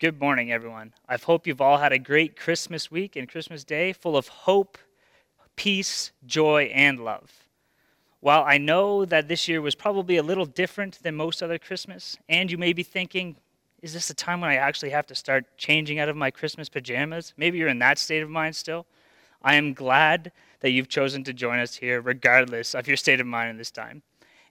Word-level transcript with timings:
Good 0.00 0.20
morning, 0.20 0.52
everyone. 0.52 0.94
I 1.08 1.16
hope 1.16 1.44
you've 1.44 1.60
all 1.60 1.78
had 1.78 1.92
a 1.92 1.98
great 1.98 2.36
Christmas 2.36 2.88
week 2.88 3.16
and 3.16 3.28
Christmas 3.28 3.64
Day 3.64 3.92
full 3.92 4.16
of 4.16 4.28
hope, 4.28 4.78
peace, 5.56 6.12
joy, 6.24 6.70
and 6.72 7.00
love. 7.00 7.48
While 8.20 8.44
I 8.46 8.58
know 8.58 9.04
that 9.04 9.26
this 9.26 9.48
year 9.48 9.60
was 9.60 9.74
probably 9.74 10.16
a 10.16 10.22
little 10.22 10.46
different 10.46 11.02
than 11.02 11.16
most 11.16 11.42
other 11.42 11.58
Christmas, 11.58 12.16
and 12.28 12.48
you 12.48 12.56
may 12.56 12.72
be 12.72 12.84
thinking, 12.84 13.38
is 13.82 13.92
this 13.92 14.08
a 14.08 14.14
time 14.14 14.40
when 14.40 14.50
I 14.50 14.54
actually 14.54 14.90
have 14.90 15.08
to 15.08 15.16
start 15.16 15.58
changing 15.58 15.98
out 15.98 16.08
of 16.08 16.14
my 16.14 16.30
Christmas 16.30 16.68
pajamas? 16.68 17.34
Maybe 17.36 17.58
you're 17.58 17.66
in 17.66 17.80
that 17.80 17.98
state 17.98 18.22
of 18.22 18.30
mind 18.30 18.54
still. 18.54 18.86
I 19.42 19.56
am 19.56 19.74
glad 19.74 20.30
that 20.60 20.70
you've 20.70 20.88
chosen 20.88 21.24
to 21.24 21.32
join 21.32 21.58
us 21.58 21.74
here, 21.74 22.00
regardless 22.00 22.72
of 22.72 22.86
your 22.86 22.96
state 22.96 23.18
of 23.18 23.26
mind 23.26 23.50
in 23.50 23.56
this 23.56 23.72
time, 23.72 24.02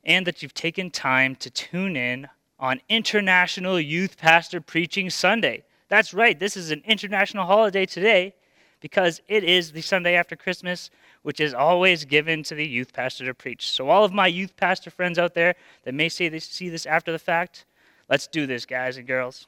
and 0.03 0.27
that 0.27 0.43
you've 0.43 0.53
taken 0.53 0.91
time 0.91 1.37
to 1.37 1.49
tune 1.49 1.95
in 1.95 2.27
on 2.59 2.81
International 2.89 3.79
Youth 3.79 4.17
Pastor 4.17 4.59
Preaching 4.59 5.09
Sunday. 5.09 5.63
That's 5.89 6.13
right, 6.13 6.37
this 6.37 6.57
is 6.57 6.71
an 6.71 6.81
international 6.85 7.45
holiday 7.45 7.85
today 7.85 8.33
because 8.79 9.21
it 9.27 9.43
is 9.43 9.71
the 9.71 9.81
Sunday 9.81 10.15
after 10.15 10.35
Christmas, 10.35 10.89
which 11.21 11.39
is 11.39 11.53
always 11.53 12.05
given 12.05 12.43
to 12.43 12.55
the 12.55 12.67
youth 12.67 12.93
pastor 12.93 13.25
to 13.25 13.33
preach. 13.33 13.69
So, 13.71 13.89
all 13.89 14.03
of 14.03 14.13
my 14.13 14.27
youth 14.27 14.55
pastor 14.57 14.89
friends 14.89 15.17
out 15.17 15.33
there 15.33 15.55
that 15.83 15.93
may 15.93 16.09
say 16.09 16.29
they 16.29 16.39
see 16.39 16.69
this 16.69 16.85
after 16.85 17.11
the 17.11 17.19
fact, 17.19 17.65
let's 18.09 18.27
do 18.27 18.45
this, 18.45 18.65
guys 18.65 18.97
and 18.97 19.07
girls. 19.07 19.47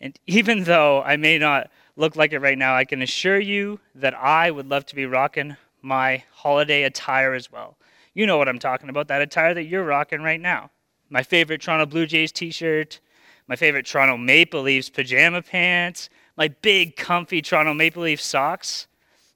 And 0.00 0.18
even 0.26 0.64
though 0.64 1.02
I 1.02 1.16
may 1.16 1.38
not 1.38 1.70
look 1.96 2.16
like 2.16 2.32
it 2.32 2.40
right 2.40 2.58
now, 2.58 2.74
I 2.74 2.84
can 2.84 3.02
assure 3.02 3.40
you 3.40 3.78
that 3.94 4.14
I 4.14 4.50
would 4.50 4.68
love 4.68 4.84
to 4.86 4.96
be 4.96 5.06
rocking 5.06 5.56
my 5.80 6.24
holiday 6.32 6.82
attire 6.82 7.34
as 7.34 7.52
well. 7.52 7.76
You 8.14 8.26
know 8.26 8.36
what 8.36 8.48
I'm 8.48 8.58
talking 8.58 8.88
about, 8.88 9.08
that 9.08 9.22
attire 9.22 9.54
that 9.54 9.64
you're 9.64 9.84
rocking 9.84 10.22
right 10.22 10.40
now 10.40 10.70
my 11.12 11.22
favorite 11.22 11.60
Toronto 11.60 11.84
Blue 11.84 12.06
Jays 12.06 12.32
t 12.32 12.50
shirt, 12.50 12.98
my 13.46 13.54
favorite 13.54 13.84
Toronto 13.84 14.16
Maple 14.16 14.62
Leafs 14.62 14.88
pajama 14.88 15.42
pants, 15.42 16.08
my 16.38 16.48
big 16.48 16.96
comfy 16.96 17.42
Toronto 17.42 17.74
Maple 17.74 18.02
Leaf 18.02 18.20
socks. 18.20 18.86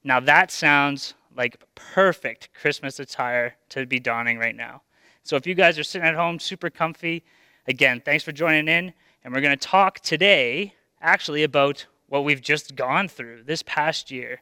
Now 0.02 0.18
that 0.20 0.50
sounds 0.50 1.12
like 1.36 1.62
perfect 1.74 2.48
Christmas 2.54 2.98
attire 2.98 3.56
to 3.68 3.84
be 3.84 4.00
donning 4.00 4.38
right 4.38 4.56
now. 4.56 4.80
So 5.22 5.36
if 5.36 5.46
you 5.46 5.54
guys 5.54 5.78
are 5.78 5.84
sitting 5.84 6.08
at 6.08 6.14
home 6.14 6.38
super 6.38 6.70
comfy, 6.70 7.22
again, 7.68 8.00
thanks 8.02 8.24
for 8.24 8.32
joining 8.32 8.68
in. 8.68 8.94
And 9.22 9.34
we're 9.34 9.42
going 9.42 9.58
to 9.58 9.68
talk 9.68 10.00
today 10.00 10.72
actually 11.02 11.42
about 11.42 11.84
what 12.08 12.24
we've 12.24 12.40
just 12.40 12.74
gone 12.74 13.06
through 13.06 13.42
this 13.42 13.62
past 13.64 14.10
year. 14.10 14.40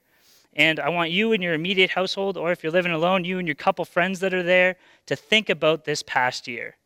And 0.52 0.78
I 0.78 0.88
want 0.88 1.10
you 1.10 1.32
and 1.32 1.42
your 1.42 1.54
immediate 1.54 1.90
household, 1.90 2.36
or 2.36 2.52
if 2.52 2.62
you're 2.62 2.70
living 2.70 2.92
alone, 2.92 3.24
you 3.24 3.40
and 3.40 3.48
your 3.48 3.56
couple 3.56 3.84
friends 3.84 4.20
that 4.20 4.32
are 4.32 4.42
there, 4.42 4.76
to 5.06 5.16
think 5.16 5.48
about 5.48 5.84
this 5.84 6.04
past 6.04 6.46
year 6.46 6.76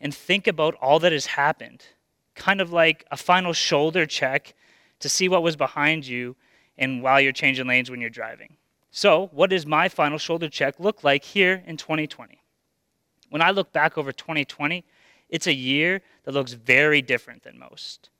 and 0.00 0.14
think 0.14 0.46
about 0.46 0.74
all 0.76 0.98
that 1.00 1.12
has 1.12 1.26
happened, 1.26 1.84
kind 2.34 2.60
of 2.60 2.72
like 2.72 3.04
a 3.10 3.16
final 3.16 3.52
shoulder 3.52 4.06
check 4.06 4.54
to 5.00 5.08
see 5.08 5.28
what 5.28 5.42
was 5.42 5.56
behind 5.56 6.06
you 6.06 6.36
and 6.78 7.02
while 7.02 7.20
you're 7.20 7.32
changing 7.32 7.66
lanes 7.66 7.90
when 7.90 8.00
you're 8.00 8.10
driving. 8.10 8.56
So, 8.90 9.28
what 9.32 9.50
does 9.50 9.66
my 9.66 9.88
final 9.88 10.18
shoulder 10.18 10.48
check 10.48 10.78
look 10.78 11.04
like 11.04 11.24
here 11.24 11.62
in 11.66 11.76
2020? 11.76 12.40
When 13.30 13.42
I 13.42 13.50
look 13.50 13.72
back 13.72 13.98
over 13.98 14.12
2020, 14.12 14.84
it's 15.28 15.46
a 15.46 15.54
year 15.54 16.02
that 16.24 16.32
looks 16.32 16.52
very 16.52 17.02
different 17.02 17.42
than 17.42 17.58
most. 17.58 18.10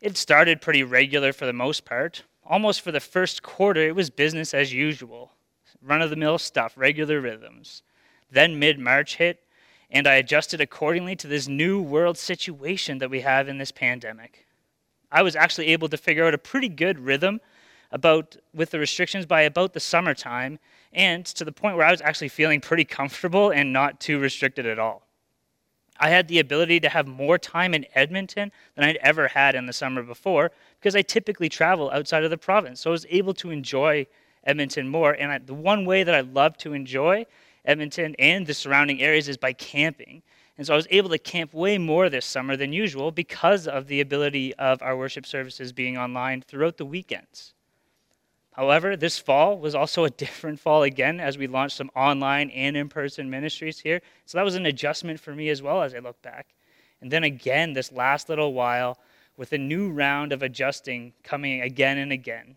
It 0.00 0.16
started 0.16 0.60
pretty 0.60 0.82
regular 0.82 1.32
for 1.32 1.46
the 1.46 1.52
most 1.52 1.84
part. 1.84 2.22
Almost 2.44 2.82
for 2.82 2.92
the 2.92 3.00
first 3.00 3.42
quarter, 3.42 3.80
it 3.80 3.94
was 3.94 4.10
business 4.10 4.52
as 4.52 4.72
usual 4.72 5.32
run 5.82 6.02
of 6.02 6.10
the 6.10 6.16
mill 6.16 6.38
stuff, 6.38 6.74
regular 6.76 7.20
rhythms. 7.20 7.82
Then 8.30 8.58
mid 8.58 8.78
March 8.78 9.16
hit, 9.16 9.41
and 9.92 10.06
I 10.06 10.14
adjusted 10.14 10.60
accordingly 10.60 11.14
to 11.16 11.28
this 11.28 11.46
new 11.46 11.80
world 11.80 12.16
situation 12.16 12.98
that 12.98 13.10
we 13.10 13.20
have 13.20 13.46
in 13.46 13.58
this 13.58 13.70
pandemic. 13.70 14.46
I 15.12 15.22
was 15.22 15.36
actually 15.36 15.68
able 15.68 15.90
to 15.90 15.98
figure 15.98 16.24
out 16.24 16.32
a 16.32 16.38
pretty 16.38 16.70
good 16.70 16.98
rhythm 16.98 17.40
about 17.92 18.36
with 18.54 18.70
the 18.70 18.78
restrictions 18.78 19.26
by 19.26 19.42
about 19.42 19.74
the 19.74 19.80
summertime 19.80 20.58
and 20.94 21.26
to 21.26 21.44
the 21.44 21.52
point 21.52 21.76
where 21.76 21.86
I 21.86 21.90
was 21.90 22.00
actually 22.00 22.30
feeling 22.30 22.62
pretty 22.62 22.86
comfortable 22.86 23.50
and 23.50 23.70
not 23.70 24.00
too 24.00 24.18
restricted 24.18 24.64
at 24.64 24.78
all. 24.78 25.06
I 26.00 26.08
had 26.08 26.26
the 26.26 26.38
ability 26.38 26.80
to 26.80 26.88
have 26.88 27.06
more 27.06 27.36
time 27.36 27.74
in 27.74 27.84
Edmonton 27.94 28.50
than 28.74 28.84
I'd 28.86 28.96
ever 28.96 29.28
had 29.28 29.54
in 29.54 29.66
the 29.66 29.74
summer 29.74 30.02
before 30.02 30.52
because 30.80 30.96
I 30.96 31.02
typically 31.02 31.50
travel 31.50 31.90
outside 31.90 32.24
of 32.24 32.30
the 32.30 32.38
province. 32.38 32.80
So 32.80 32.90
I 32.90 32.92
was 32.92 33.06
able 33.10 33.34
to 33.34 33.50
enjoy 33.50 34.06
Edmonton 34.44 34.88
more. 34.88 35.12
And 35.12 35.30
I, 35.30 35.38
the 35.38 35.54
one 35.54 35.84
way 35.84 36.02
that 36.02 36.14
I 36.14 36.22
love 36.22 36.56
to 36.58 36.72
enjoy 36.72 37.26
Edmonton 37.64 38.14
and 38.18 38.46
the 38.46 38.54
surrounding 38.54 39.00
areas 39.00 39.28
is 39.28 39.36
by 39.36 39.52
camping. 39.52 40.22
And 40.58 40.66
so 40.66 40.74
I 40.74 40.76
was 40.76 40.88
able 40.90 41.10
to 41.10 41.18
camp 41.18 41.54
way 41.54 41.78
more 41.78 42.08
this 42.08 42.26
summer 42.26 42.56
than 42.56 42.72
usual 42.72 43.10
because 43.10 43.66
of 43.66 43.86
the 43.86 44.00
ability 44.00 44.54
of 44.56 44.82
our 44.82 44.96
worship 44.96 45.26
services 45.26 45.72
being 45.72 45.96
online 45.96 46.42
throughout 46.42 46.76
the 46.76 46.84
weekends. 46.84 47.54
However, 48.52 48.96
this 48.96 49.18
fall 49.18 49.58
was 49.58 49.74
also 49.74 50.04
a 50.04 50.10
different 50.24 50.60
fall 50.60 50.82
again 50.82 51.20
as 51.20 51.38
we 51.38 51.46
launched 51.46 51.76
some 51.76 51.90
online 51.96 52.50
and 52.50 52.76
in 52.76 52.88
person 52.88 53.30
ministries 53.30 53.78
here. 53.78 54.02
So 54.26 54.38
that 54.38 54.44
was 54.44 54.54
an 54.54 54.66
adjustment 54.66 55.20
for 55.20 55.34
me 55.34 55.48
as 55.48 55.62
well 55.62 55.82
as 55.82 55.94
I 55.94 55.98
look 55.98 56.20
back. 56.22 56.48
And 57.00 57.10
then 57.10 57.24
again, 57.24 57.72
this 57.72 57.90
last 57.90 58.28
little 58.28 58.52
while 58.52 58.98
with 59.36 59.52
a 59.52 59.58
new 59.58 59.90
round 59.90 60.32
of 60.32 60.42
adjusting 60.42 61.14
coming 61.24 61.62
again 61.62 61.98
and 61.98 62.12
again. 62.12 62.56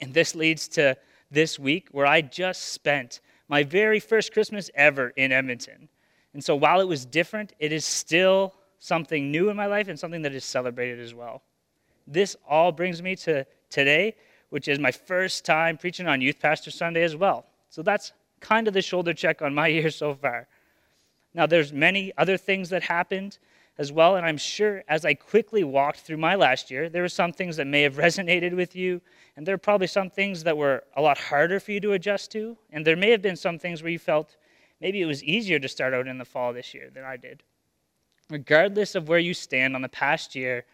And 0.00 0.14
this 0.14 0.34
leads 0.34 0.68
to 0.68 0.96
this 1.30 1.58
week 1.58 1.88
where 1.90 2.06
I 2.06 2.22
just 2.22 2.68
spent 2.68 3.20
my 3.52 3.62
very 3.62 4.00
first 4.00 4.32
Christmas 4.32 4.70
ever 4.74 5.10
in 5.10 5.30
Edmonton. 5.30 5.86
And 6.32 6.42
so 6.42 6.56
while 6.56 6.80
it 6.80 6.88
was 6.88 7.04
different, 7.04 7.52
it 7.58 7.70
is 7.70 7.84
still 7.84 8.54
something 8.78 9.30
new 9.30 9.50
in 9.50 9.56
my 9.58 9.66
life 9.66 9.88
and 9.88 10.00
something 10.00 10.22
that 10.22 10.34
is 10.34 10.42
celebrated 10.42 10.98
as 10.98 11.12
well. 11.12 11.42
This 12.06 12.34
all 12.48 12.72
brings 12.72 13.02
me 13.02 13.14
to 13.16 13.44
today, 13.68 14.16
which 14.48 14.68
is 14.68 14.78
my 14.78 14.90
first 14.90 15.44
time 15.44 15.76
preaching 15.76 16.06
on 16.08 16.22
Youth 16.22 16.40
Pastor 16.40 16.70
Sunday 16.70 17.02
as 17.02 17.14
well. 17.14 17.44
So 17.68 17.82
that's 17.82 18.14
kind 18.40 18.68
of 18.68 18.72
the 18.72 18.80
shoulder 18.80 19.12
check 19.12 19.42
on 19.42 19.54
my 19.54 19.66
year 19.76 19.90
so 19.90 20.14
far. 20.14 20.48
Now 21.34 21.44
there's 21.44 21.74
many 21.74 22.10
other 22.16 22.38
things 22.38 22.70
that 22.70 22.82
happened 22.82 23.36
as 23.78 23.90
well. 23.90 24.16
And 24.16 24.26
I'm 24.26 24.36
sure 24.36 24.82
as 24.88 25.04
I 25.04 25.14
quickly 25.14 25.64
walked 25.64 26.00
through 26.00 26.18
my 26.18 26.34
last 26.34 26.70
year, 26.70 26.88
there 26.88 27.02
were 27.02 27.08
some 27.08 27.32
things 27.32 27.56
that 27.56 27.66
may 27.66 27.82
have 27.82 27.96
resonated 28.06 28.54
with 28.54 28.76
you, 28.76 29.00
and 29.36 29.46
there 29.46 29.54
are 29.54 29.58
probably 29.58 29.86
some 29.86 30.10
things 30.10 30.44
that 30.44 30.56
were 30.56 30.84
a 30.96 31.02
lot 31.02 31.18
harder 31.18 31.58
for 31.60 31.72
you 31.72 31.80
to 31.80 31.92
adjust 31.92 32.30
to. 32.32 32.56
And 32.70 32.86
there 32.86 32.96
may 32.96 33.10
have 33.10 33.22
been 33.22 33.36
some 33.36 33.58
things 33.58 33.82
where 33.82 33.92
you 33.92 33.98
felt 33.98 34.36
maybe 34.80 35.00
it 35.00 35.06
was 35.06 35.24
easier 35.24 35.58
to 35.58 35.68
start 35.68 35.94
out 35.94 36.06
in 36.06 36.18
the 36.18 36.24
fall 36.24 36.52
this 36.52 36.74
year 36.74 36.90
than 36.92 37.04
I 37.04 37.16
did. 37.16 37.42
Regardless 38.30 38.94
of 38.94 39.08
where 39.08 39.18
you 39.18 39.34
stand 39.34 39.74
on 39.74 39.82
the 39.82 39.88
past 39.88 40.34
year, 40.34 40.64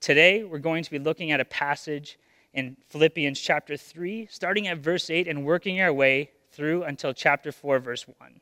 today 0.00 0.44
we're 0.44 0.58
going 0.58 0.84
to 0.84 0.90
be 0.90 0.98
looking 0.98 1.30
at 1.30 1.40
a 1.40 1.44
passage 1.44 2.18
in 2.52 2.76
Philippians 2.88 3.38
chapter 3.38 3.76
3, 3.76 4.28
starting 4.30 4.66
at 4.66 4.78
verse 4.78 5.10
8 5.10 5.28
and 5.28 5.44
working 5.44 5.80
our 5.80 5.92
way 5.92 6.30
through 6.50 6.84
until 6.84 7.12
chapter 7.12 7.52
4, 7.52 7.78
verse 7.78 8.06
1. 8.08 8.40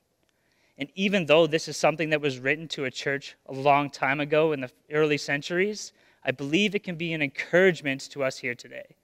And 0.79 0.89
even 0.95 1.27
though 1.27 1.47
this 1.47 1.69
is 1.69 1.77
something 1.77 2.11
that 2.11 2.21
was 2.21 2.39
written 2.39 2.67
to 2.69 2.85
a 2.85 2.91
church 2.91 3.37
a 3.47 3.53
long 3.53 3.91
time 3.91 4.21
ago 4.21 4.53
in 4.53 4.61
the 4.61 4.71
early 4.93 5.19
centuries, 5.19 5.93
I 6.25 6.33
believe 6.33 6.75
it 6.75 6.83
can 6.83 6.97
be 6.97 7.13
an 7.13 7.23
encouragement 7.23 8.01
to 8.11 8.25
us 8.25 8.39
here 8.39 8.55
today. 8.55 8.97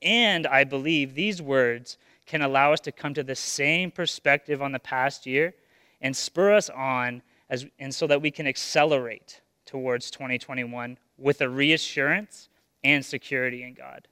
And 0.00 0.46
I 0.46 0.64
believe 0.64 1.14
these 1.14 1.42
words 1.42 1.98
can 2.24 2.42
allow 2.42 2.72
us 2.72 2.80
to 2.80 2.92
come 2.92 3.14
to 3.14 3.22
the 3.22 3.34
same 3.34 3.90
perspective 3.90 4.62
on 4.62 4.72
the 4.72 4.78
past 4.78 5.26
year 5.26 5.54
and 6.00 6.16
spur 6.16 6.54
us 6.54 6.70
on 6.70 7.22
as, 7.50 7.66
and 7.78 7.94
so 7.94 8.06
that 8.06 8.22
we 8.22 8.30
can 8.30 8.46
accelerate 8.46 9.40
towards 9.66 10.10
2021 10.10 10.98
with 11.18 11.40
a 11.40 11.48
reassurance 11.48 12.48
and 12.84 13.04
security 13.04 13.64
in 13.64 13.74
God. 13.74 14.06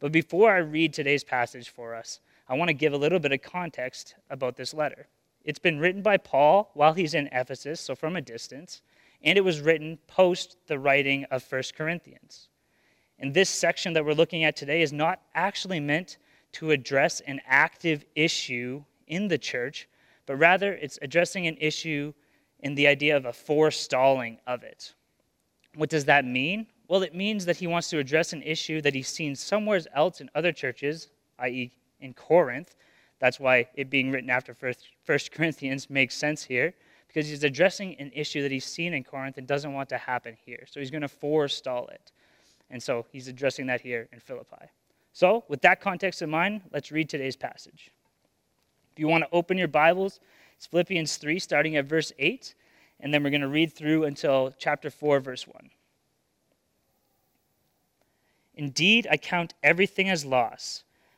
But 0.00 0.12
before 0.12 0.52
I 0.52 0.58
read 0.58 0.92
today's 0.92 1.24
passage 1.24 1.68
for 1.68 1.94
us, 1.94 2.20
I 2.48 2.54
want 2.54 2.68
to 2.68 2.74
give 2.74 2.92
a 2.92 2.98
little 2.98 3.18
bit 3.18 3.32
of 3.32 3.42
context 3.42 4.14
about 4.30 4.56
this 4.56 4.72
letter. 4.72 5.08
It's 5.46 5.60
been 5.60 5.78
written 5.78 6.02
by 6.02 6.16
Paul 6.16 6.72
while 6.74 6.92
he's 6.92 7.14
in 7.14 7.28
Ephesus, 7.30 7.80
so 7.80 7.94
from 7.94 8.16
a 8.16 8.20
distance, 8.20 8.82
and 9.22 9.38
it 9.38 9.42
was 9.42 9.60
written 9.60 9.96
post 10.08 10.56
the 10.66 10.78
writing 10.78 11.24
of 11.30 11.46
1 11.48 11.62
Corinthians. 11.76 12.48
And 13.20 13.32
this 13.32 13.48
section 13.48 13.92
that 13.92 14.04
we're 14.04 14.12
looking 14.12 14.42
at 14.42 14.56
today 14.56 14.82
is 14.82 14.92
not 14.92 15.22
actually 15.36 15.78
meant 15.78 16.18
to 16.52 16.72
address 16.72 17.20
an 17.20 17.40
active 17.46 18.04
issue 18.16 18.82
in 19.06 19.28
the 19.28 19.38
church, 19.38 19.88
but 20.26 20.36
rather 20.36 20.72
it's 20.74 20.98
addressing 21.00 21.46
an 21.46 21.56
issue 21.60 22.12
in 22.60 22.74
the 22.74 22.88
idea 22.88 23.16
of 23.16 23.24
a 23.24 23.32
forestalling 23.32 24.38
of 24.48 24.64
it. 24.64 24.94
What 25.76 25.90
does 25.90 26.06
that 26.06 26.24
mean? 26.24 26.66
Well, 26.88 27.04
it 27.04 27.14
means 27.14 27.44
that 27.44 27.58
he 27.58 27.68
wants 27.68 27.88
to 27.90 27.98
address 27.98 28.32
an 28.32 28.42
issue 28.42 28.80
that 28.80 28.94
he's 28.94 29.08
seen 29.08 29.36
somewhere 29.36 29.80
else 29.94 30.20
in 30.20 30.28
other 30.34 30.52
churches, 30.52 31.08
i.e., 31.38 31.70
in 32.00 32.14
Corinth, 32.14 32.74
that's 33.18 33.40
why 33.40 33.68
it 33.74 33.90
being 33.90 34.10
written 34.10 34.30
after 34.30 34.54
First 35.04 35.32
Corinthians 35.32 35.88
makes 35.88 36.14
sense 36.14 36.44
here, 36.44 36.74
because 37.08 37.28
he's 37.28 37.44
addressing 37.44 37.96
an 37.98 38.10
issue 38.14 38.42
that 38.42 38.50
he's 38.50 38.64
seen 38.64 38.92
in 38.92 39.04
Corinth 39.04 39.38
and 39.38 39.46
doesn't 39.46 39.72
want 39.72 39.88
to 39.88 39.98
happen 39.98 40.36
here. 40.44 40.64
So 40.68 40.80
he's 40.80 40.90
going 40.90 41.02
to 41.02 41.08
forestall 41.08 41.88
it. 41.88 42.12
And 42.70 42.82
so 42.82 43.06
he's 43.10 43.28
addressing 43.28 43.66
that 43.66 43.80
here 43.80 44.08
in 44.12 44.20
Philippi. 44.20 44.66
So, 45.12 45.44
with 45.48 45.62
that 45.62 45.80
context 45.80 46.20
in 46.20 46.28
mind, 46.28 46.60
let's 46.72 46.92
read 46.92 47.08
today's 47.08 47.36
passage. 47.36 47.90
If 48.92 49.00
you 49.00 49.08
want 49.08 49.24
to 49.24 49.30
open 49.32 49.56
your 49.56 49.68
Bibles, 49.68 50.20
it's 50.56 50.66
Philippians 50.66 51.16
3, 51.16 51.38
starting 51.38 51.76
at 51.76 51.86
verse 51.86 52.12
8, 52.18 52.54
and 53.00 53.14
then 53.14 53.22
we're 53.22 53.30
going 53.30 53.40
to 53.40 53.48
read 53.48 53.72
through 53.72 54.04
until 54.04 54.54
chapter 54.58 54.90
4, 54.90 55.20
verse 55.20 55.46
1. 55.46 55.70
Indeed, 58.56 59.06
I 59.10 59.16
count 59.16 59.54
everything 59.62 60.10
as 60.10 60.26
loss 60.26 60.84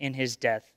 in 0.00 0.14
his 0.14 0.36
death, 0.36 0.72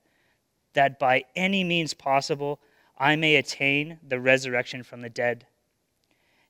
that 0.74 0.98
by 0.98 1.24
any 1.34 1.64
means 1.64 1.94
possible 1.94 2.60
I 2.96 3.16
may 3.16 3.36
attain 3.36 3.98
the 4.06 4.20
resurrection 4.20 4.82
from 4.82 5.00
the 5.00 5.10
dead. 5.10 5.46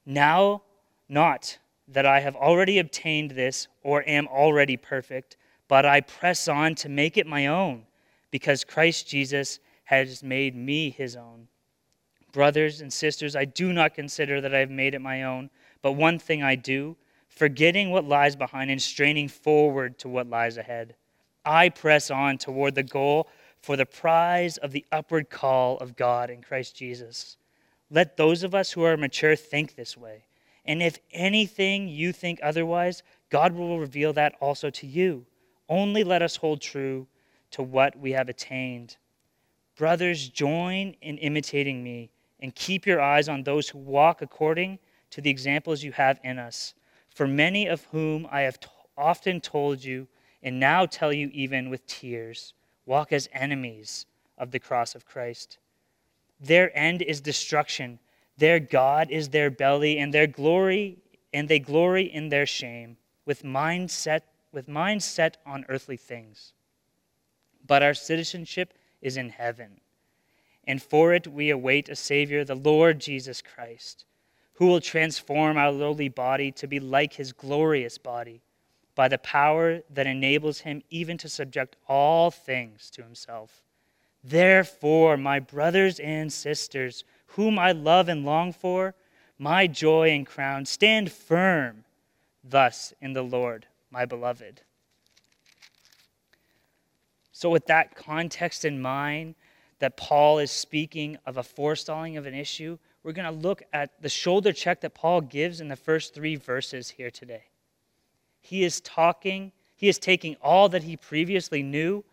Now, 0.04 0.62
not 1.08 1.58
that 1.88 2.04
I 2.04 2.20
have 2.20 2.36
already 2.36 2.78
obtained 2.78 3.30
this 3.30 3.68
or 3.82 4.04
am 4.06 4.28
already 4.28 4.76
perfect, 4.76 5.36
but 5.68 5.86
I 5.86 6.02
press 6.02 6.48
on 6.48 6.74
to 6.76 6.88
make 6.88 7.16
it 7.16 7.26
my 7.26 7.46
own, 7.46 7.84
because 8.30 8.64
Christ 8.64 9.08
Jesus 9.08 9.60
has 9.84 10.22
made 10.22 10.54
me 10.54 10.90
his 10.90 11.16
own. 11.16 11.48
Brothers 12.32 12.80
and 12.80 12.92
sisters, 12.92 13.36
I 13.36 13.44
do 13.44 13.72
not 13.72 13.94
consider 13.94 14.40
that 14.40 14.54
I 14.54 14.58
have 14.58 14.70
made 14.70 14.94
it 14.94 15.00
my 15.00 15.22
own, 15.22 15.50
but 15.82 15.92
one 15.92 16.18
thing 16.18 16.42
I 16.42 16.56
do 16.56 16.96
forgetting 17.28 17.90
what 17.90 18.04
lies 18.04 18.36
behind 18.36 18.70
and 18.70 18.80
straining 18.80 19.28
forward 19.28 19.98
to 19.98 20.08
what 20.08 20.28
lies 20.28 20.56
ahead. 20.56 20.94
I 21.44 21.68
press 21.68 22.10
on 22.10 22.38
toward 22.38 22.74
the 22.74 22.82
goal 22.82 23.28
for 23.60 23.76
the 23.76 23.86
prize 23.86 24.56
of 24.56 24.72
the 24.72 24.84
upward 24.92 25.30
call 25.30 25.78
of 25.78 25.96
God 25.96 26.30
in 26.30 26.42
Christ 26.42 26.76
Jesus. 26.76 27.36
Let 27.90 28.16
those 28.16 28.42
of 28.42 28.54
us 28.54 28.72
who 28.72 28.82
are 28.82 28.96
mature 28.96 29.36
think 29.36 29.74
this 29.74 29.96
way. 29.96 30.24
And 30.64 30.82
if 30.82 30.98
anything 31.12 31.88
you 31.88 32.12
think 32.12 32.40
otherwise, 32.42 33.02
God 33.30 33.52
will 33.52 33.78
reveal 33.78 34.12
that 34.14 34.34
also 34.40 34.70
to 34.70 34.86
you. 34.86 35.26
Only 35.68 36.04
let 36.04 36.22
us 36.22 36.36
hold 36.36 36.60
true 36.60 37.06
to 37.52 37.62
what 37.62 37.98
we 37.98 38.12
have 38.12 38.28
attained. 38.28 38.96
Brothers, 39.76 40.28
join 40.28 40.94
in 41.02 41.18
imitating 41.18 41.82
me 41.82 42.10
and 42.40 42.54
keep 42.54 42.86
your 42.86 43.00
eyes 43.00 43.28
on 43.28 43.42
those 43.42 43.68
who 43.68 43.78
walk 43.78 44.22
according 44.22 44.78
to 45.10 45.20
the 45.20 45.30
examples 45.30 45.82
you 45.82 45.92
have 45.92 46.18
in 46.22 46.38
us 46.38 46.74
for 47.14 47.28
many 47.28 47.66
of 47.66 47.84
whom 47.92 48.26
I 48.30 48.42
have 48.42 48.58
t- 48.58 48.68
often 48.98 49.40
told 49.40 49.82
you, 49.82 50.08
and 50.44 50.60
now 50.60 50.86
tell 50.86 51.12
you 51.12 51.28
even 51.32 51.70
with 51.70 51.86
tears, 51.86 52.54
walk 52.86 53.12
as 53.12 53.28
enemies 53.32 54.06
of 54.38 54.52
the 54.52 54.60
cross 54.60 54.94
of 54.94 55.06
Christ. 55.06 55.58
Their 56.38 56.76
end 56.78 57.02
is 57.02 57.20
destruction. 57.20 57.98
Their 58.36 58.60
God 58.60 59.10
is 59.10 59.30
their 59.30 59.50
belly, 59.50 59.98
and 59.98 60.14
their 60.14 60.28
glory, 60.28 60.98
and 61.32 61.48
they 61.48 61.58
glory 61.58 62.04
in 62.04 62.28
their 62.28 62.46
shame, 62.46 62.96
with 63.24 63.42
mind 63.42 63.90
set, 63.90 64.28
with 64.52 64.68
mind 64.68 65.02
set 65.02 65.38
on 65.44 65.64
earthly 65.68 65.96
things. 65.96 66.52
But 67.66 67.82
our 67.82 67.94
citizenship 67.94 68.74
is 69.00 69.16
in 69.16 69.30
heaven, 69.30 69.80
and 70.66 70.80
for 70.80 71.12
it 71.14 71.26
we 71.26 71.50
await 71.50 71.88
a 71.88 71.96
Savior, 71.96 72.44
the 72.44 72.54
Lord 72.54 73.00
Jesus 73.00 73.42
Christ 73.42 74.04
who 74.54 74.66
will 74.66 74.80
transform 74.80 75.56
our 75.56 75.72
lowly 75.72 76.08
body 76.08 76.50
to 76.52 76.66
be 76.66 76.78
like 76.80 77.14
his 77.14 77.32
glorious 77.32 77.98
body 77.98 78.40
by 78.94 79.08
the 79.08 79.18
power 79.18 79.80
that 79.90 80.06
enables 80.06 80.60
him 80.60 80.82
even 80.90 81.18
to 81.18 81.28
subject 81.28 81.76
all 81.88 82.30
things 82.30 82.90
to 82.90 83.02
himself. 83.02 83.62
Therefore, 84.22 85.16
my 85.16 85.40
brothers 85.40 85.98
and 85.98 86.32
sisters, 86.32 87.04
whom 87.28 87.58
I 87.58 87.72
love 87.72 88.08
and 88.08 88.24
long 88.24 88.52
for, 88.52 88.94
my 89.38 89.66
joy 89.66 90.10
and 90.10 90.26
crown, 90.26 90.64
stand 90.64 91.10
firm 91.10 91.84
thus 92.42 92.94
in 93.00 93.12
the 93.12 93.22
Lord, 93.22 93.66
my 93.90 94.04
beloved. 94.04 94.62
So, 97.32 97.50
with 97.50 97.66
that 97.66 97.96
context 97.96 98.64
in 98.64 98.80
mind, 98.80 99.34
that 99.80 99.96
Paul 99.96 100.38
is 100.38 100.50
speaking 100.50 101.18
of 101.26 101.36
a 101.36 101.42
forestalling 101.42 102.16
of 102.16 102.26
an 102.26 102.34
issue, 102.34 102.78
we're 103.02 103.12
going 103.12 103.26
to 103.26 103.46
look 103.48 103.62
at 103.72 104.00
the 104.00 104.08
shoulder 104.08 104.52
check 104.52 104.80
that 104.80 104.94
Paul 104.94 105.20
gives 105.20 105.60
in 105.60 105.68
the 105.68 105.76
first 105.76 106.14
three 106.14 106.36
verses 106.36 106.90
here 106.90 107.10
today. 107.10 107.44
He 108.44 108.62
is 108.62 108.82
talking, 108.82 109.52
he 109.74 109.88
is 109.88 109.98
taking 109.98 110.36
all 110.42 110.68
that 110.68 110.82
he 110.82 110.98
previously 110.98 111.62
knew, 111.62 112.04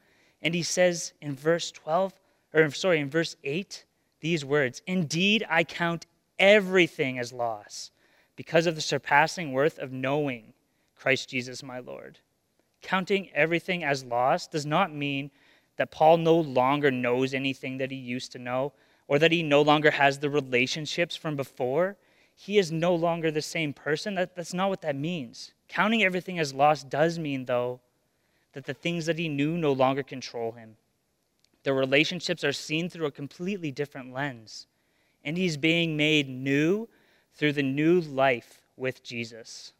and 0.42 0.56
he 0.56 0.64
says 0.64 1.12
in 1.22 1.36
verse 1.36 1.72
12, 1.72 2.14
or 2.54 2.72
sorry, 2.72 3.00
in 3.02 3.10
verse 3.10 3.36
8, 3.44 3.84
these 4.22 4.46
words 4.46 4.82
Indeed, 4.88 5.46
I 5.50 5.66
count 5.66 6.06
everything 6.40 7.20
as 7.20 7.34
loss 7.34 7.92
because 8.38 8.66
of 8.66 8.76
the 8.76 8.82
surpassing 8.82 9.52
worth 9.52 9.78
of 9.78 9.92
knowing 9.92 10.54
Christ 10.96 11.30
Jesus 11.30 11.62
my 11.62 11.80
Lord. 11.80 12.20
Counting 12.82 13.30
everything 13.34 13.84
as 13.84 14.06
loss 14.06 14.48
does 14.48 14.66
not 14.66 14.94
mean 14.94 15.32
that 15.76 15.92
Paul 15.92 16.18
no 16.18 16.40
longer 16.40 16.92
knows 16.92 17.34
anything 17.34 17.78
that 17.78 17.92
he 17.92 17.98
used 17.98 18.32
to 18.32 18.40
know 18.40 18.72
or 19.08 19.20
that 19.20 19.34
he 19.34 19.44
no 19.44 19.62
longer 19.62 19.92
has 19.92 20.20
the 20.20 20.30
relationships 20.30 21.18
from 21.18 21.36
before, 21.36 21.98
he 22.36 22.58
is 22.58 22.72
no 22.72 22.96
longer 22.96 23.32
the 23.32 23.42
same 23.42 23.74
person. 23.74 24.16
That, 24.16 24.36
that's 24.36 24.54
not 24.54 24.70
what 24.70 24.82
that 24.82 24.96
means. 24.96 25.54
Counting 25.68 26.04
everything 26.04 26.40
as 26.40 26.54
lost 26.54 26.90
does 26.90 27.20
mean, 27.20 27.46
though, 27.46 27.80
that 28.54 28.66
the 28.66 28.74
things 28.74 29.06
that 29.06 29.20
he 29.20 29.30
knew 29.30 29.58
no 29.58 29.72
longer 29.72 30.04
control 30.04 30.52
him. 30.52 30.76
The 31.64 31.74
relationships 31.74 32.44
are 32.44 32.52
seen 32.52 32.90
through 32.90 33.06
a 33.06 33.12
completely 33.12 33.72
different 33.72 34.14
lens, 34.14 34.68
and 35.24 35.38
he's 35.38 35.58
being 35.58 35.96
made 35.96 36.28
new 36.28 36.90
through 37.36 37.54
the 37.54 37.64
new 37.64 38.02
life 38.02 38.62
with 38.76 39.04
Jesus. 39.04 39.74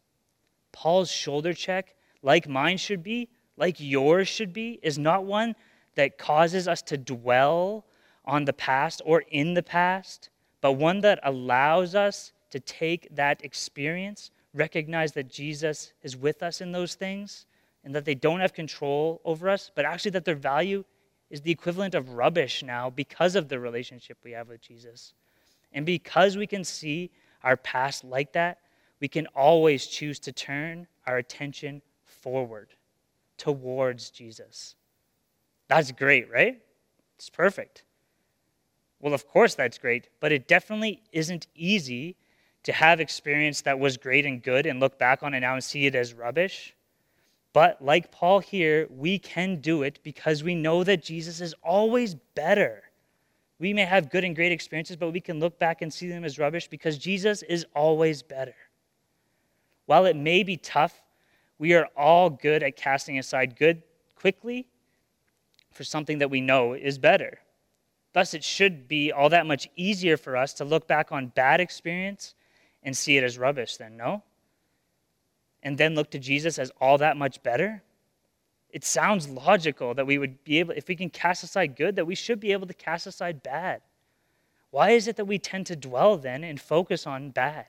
Paul's 0.70 1.10
shoulder 1.10 1.52
check, 1.52 1.94
like 2.22 2.48
mine 2.48 2.78
should 2.78 3.02
be, 3.02 3.28
like 3.56 3.76
yours 3.78 4.28
should 4.28 4.52
be, 4.52 4.78
is 4.82 4.98
not 4.98 5.24
one 5.24 5.54
that 5.96 6.16
causes 6.16 6.66
us 6.68 6.80
to 6.82 6.96
dwell 6.96 7.84
on 8.24 8.44
the 8.44 8.52
past 8.52 9.02
or 9.04 9.24
in 9.30 9.54
the 9.54 9.62
past, 9.62 10.30
but 10.60 10.72
one 10.72 11.00
that 11.00 11.20
allows 11.24 11.94
us 11.94 12.32
to 12.52 12.60
take 12.60 13.14
that 13.14 13.44
experience, 13.44 14.30
recognize 14.54 15.12
that 15.12 15.28
Jesus 15.28 15.92
is 16.02 16.16
with 16.16 16.42
us 16.42 16.60
in 16.60 16.72
those 16.72 16.94
things, 16.94 17.46
and 17.84 17.94
that 17.94 18.04
they 18.04 18.14
don't 18.14 18.40
have 18.40 18.52
control 18.52 19.20
over 19.24 19.48
us, 19.48 19.70
but 19.74 19.84
actually 19.84 20.12
that 20.12 20.24
their 20.24 20.36
value 20.36 20.84
is 21.30 21.40
the 21.40 21.50
equivalent 21.50 21.94
of 21.94 22.14
rubbish 22.14 22.62
now 22.62 22.90
because 22.90 23.34
of 23.34 23.48
the 23.48 23.58
relationship 23.58 24.18
we 24.22 24.32
have 24.32 24.48
with 24.48 24.60
Jesus. 24.60 25.14
And 25.72 25.84
because 25.84 26.36
we 26.36 26.46
can 26.46 26.62
see 26.62 27.10
our 27.42 27.56
past 27.56 28.04
like 28.04 28.32
that, 28.34 28.58
we 29.00 29.08
can 29.08 29.26
always 29.28 29.86
choose 29.86 30.18
to 30.20 30.32
turn 30.32 30.86
our 31.06 31.16
attention 31.16 31.82
forward 32.04 32.68
towards 33.36 34.10
Jesus. 34.10 34.76
That's 35.68 35.90
great, 35.90 36.30
right? 36.30 36.60
It's 37.16 37.30
perfect. 37.30 37.84
Well, 39.00 39.14
of 39.14 39.26
course, 39.26 39.54
that's 39.54 39.78
great, 39.78 40.08
but 40.20 40.30
it 40.30 40.46
definitely 40.46 41.02
isn't 41.12 41.48
easy 41.56 42.14
to 42.64 42.72
have 42.72 43.00
experience 43.00 43.62
that 43.62 43.78
was 43.78 43.96
great 43.96 44.24
and 44.24 44.42
good 44.42 44.66
and 44.66 44.80
look 44.80 44.98
back 44.98 45.22
on 45.22 45.34
it 45.34 45.40
now 45.40 45.54
and 45.54 45.64
see 45.64 45.86
it 45.86 45.94
as 45.94 46.14
rubbish. 46.14 46.74
But 47.52 47.82
like 47.84 48.10
Paul 48.10 48.38
here, 48.38 48.86
we 48.90 49.18
can 49.18 49.60
do 49.60 49.82
it 49.82 49.98
because 50.02 50.42
we 50.42 50.54
know 50.54 50.84
that 50.84 51.02
Jesus 51.02 51.40
is 51.40 51.54
always 51.62 52.14
better. 52.14 52.84
We 53.58 53.74
may 53.74 53.84
have 53.84 54.10
good 54.10 54.24
and 54.24 54.34
great 54.34 54.52
experiences, 54.52 54.96
but 54.96 55.12
we 55.12 55.20
can 55.20 55.38
look 55.38 55.58
back 55.58 55.82
and 55.82 55.92
see 55.92 56.08
them 56.08 56.24
as 56.24 56.38
rubbish 56.38 56.68
because 56.68 56.98
Jesus 56.98 57.42
is 57.42 57.66
always 57.74 58.22
better. 58.22 58.54
While 59.86 60.06
it 60.06 60.16
may 60.16 60.42
be 60.42 60.56
tough, 60.56 61.02
we 61.58 61.74
are 61.74 61.88
all 61.96 62.30
good 62.30 62.62
at 62.62 62.76
casting 62.76 63.18
aside 63.18 63.56
good 63.56 63.82
quickly 64.16 64.66
for 65.72 65.84
something 65.84 66.18
that 66.18 66.30
we 66.30 66.40
know 66.40 66.72
is 66.72 66.98
better. 66.98 67.38
Thus, 68.12 68.34
it 68.34 68.44
should 68.44 68.88
be 68.88 69.10
all 69.12 69.28
that 69.30 69.46
much 69.46 69.68
easier 69.76 70.16
for 70.16 70.36
us 70.36 70.52
to 70.54 70.64
look 70.64 70.86
back 70.86 71.12
on 71.12 71.28
bad 71.28 71.60
experience 71.60 72.34
and 72.82 72.96
see 72.96 73.16
it 73.16 73.24
as 73.24 73.38
rubbish, 73.38 73.76
then, 73.76 73.96
no? 73.96 74.22
And 75.62 75.78
then 75.78 75.94
look 75.94 76.10
to 76.10 76.18
Jesus 76.18 76.58
as 76.58 76.72
all 76.80 76.98
that 76.98 77.16
much 77.16 77.42
better? 77.42 77.82
It 78.70 78.84
sounds 78.84 79.28
logical 79.28 79.94
that 79.94 80.06
we 80.06 80.18
would 80.18 80.42
be 80.44 80.58
able, 80.58 80.74
if 80.74 80.88
we 80.88 80.96
can 80.96 81.10
cast 81.10 81.44
aside 81.44 81.76
good, 81.76 81.96
that 81.96 82.06
we 82.06 82.14
should 82.14 82.40
be 82.40 82.52
able 82.52 82.66
to 82.66 82.74
cast 82.74 83.06
aside 83.06 83.42
bad. 83.42 83.82
Why 84.70 84.90
is 84.90 85.06
it 85.06 85.16
that 85.16 85.26
we 85.26 85.38
tend 85.38 85.66
to 85.66 85.76
dwell 85.76 86.16
then 86.16 86.42
and 86.42 86.60
focus 86.60 87.06
on 87.06 87.30
bad 87.30 87.66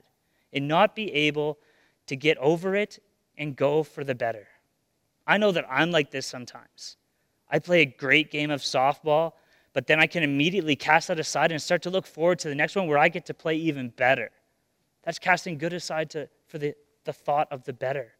and 0.53 0.67
not 0.67 0.95
be 0.95 1.11
able 1.13 1.59
to 2.07 2.15
get 2.15 2.37
over 2.37 2.75
it 2.75 2.99
and 3.37 3.55
go 3.55 3.83
for 3.83 4.03
the 4.03 4.15
better? 4.15 4.47
I 5.27 5.37
know 5.37 5.51
that 5.51 5.65
I'm 5.69 5.91
like 5.91 6.11
this 6.11 6.25
sometimes. 6.25 6.97
I 7.49 7.59
play 7.59 7.81
a 7.81 7.85
great 7.85 8.31
game 8.31 8.49
of 8.49 8.61
softball 8.61 9.33
but 9.73 9.87
then 9.87 9.99
I 9.99 10.07
can 10.07 10.23
immediately 10.23 10.75
cast 10.75 11.07
that 11.07 11.19
aside 11.19 11.51
and 11.51 11.61
start 11.61 11.81
to 11.83 11.89
look 11.89 12.05
forward 12.05 12.39
to 12.39 12.47
the 12.47 12.55
next 12.55 12.75
one 12.75 12.87
where 12.87 12.99
I 12.99 13.09
get 13.09 13.25
to 13.25 13.33
play 13.33 13.55
even 13.55 13.89
better. 13.89 14.29
That's 15.03 15.19
casting 15.19 15.57
good 15.57 15.73
aside 15.73 16.09
to, 16.11 16.29
for 16.47 16.57
the, 16.57 16.75
the 17.03 17.13
thought 17.13 17.47
of 17.51 17.63
the 17.63 17.73
better. 17.73 18.13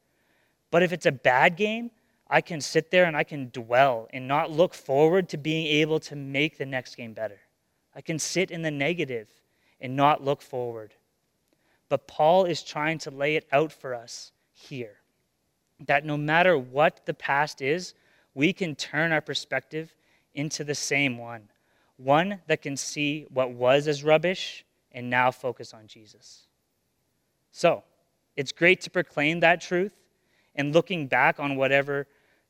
But 0.72 0.84
if 0.84 0.92
it's 0.92 1.06
a 1.06 1.12
bad 1.12 1.56
game, 1.56 1.92
I 2.28 2.42
can 2.42 2.62
sit 2.62 2.92
there 2.92 3.06
and 3.06 3.16
I 3.16 3.24
can 3.24 3.50
dwell 3.50 4.08
and 4.12 4.28
not 4.28 4.52
look 4.52 4.74
forward 4.74 5.30
to 5.30 5.38
being 5.38 5.68
able 5.68 6.00
to 6.02 6.16
make 6.16 6.58
the 6.58 6.66
next 6.66 6.96
game 6.96 7.14
better. 7.14 7.40
I 7.96 8.02
can 8.02 8.18
sit 8.18 8.50
in 8.50 8.62
the 8.62 8.72
negative 8.72 9.28
and 9.80 9.96
not 9.96 10.24
look 10.24 10.42
forward. 10.42 10.94
But 11.90 12.08
Paul 12.08 12.46
is 12.46 12.64
trying 12.64 12.98
to 13.00 13.12
lay 13.12 13.36
it 13.36 13.48
out 13.52 13.72
for 13.72 13.94
us 13.94 14.32
here 14.52 14.98
that 15.86 16.06
no 16.06 16.18
matter 16.18 16.58
what 16.58 17.06
the 17.06 17.14
past 17.14 17.62
is, 17.62 17.94
we 18.34 18.54
can 18.54 18.76
turn 18.76 19.12
our 19.12 19.22
perspective 19.22 19.94
into 20.34 20.64
the 20.64 20.76
same 20.76 21.18
one 21.18 21.50
one 21.98 22.40
that 22.48 22.62
can 22.62 22.76
see 22.76 23.26
what 23.30 23.52
was 23.52 23.88
as 23.88 24.04
rubbish 24.04 24.66
and 24.92 25.10
now 25.10 25.30
focus 25.30 25.74
on 25.74 25.88
Jesus. 25.88 26.48
So, 27.54 27.84
it's 28.36 28.52
great 28.52 28.82
to 28.82 28.90
proclaim 28.90 29.40
that 29.42 29.62
truth, 29.62 29.94
and 30.56 30.74
looking 30.74 31.06
back 31.08 31.40
on 31.40 31.56
whatever 31.56 32.08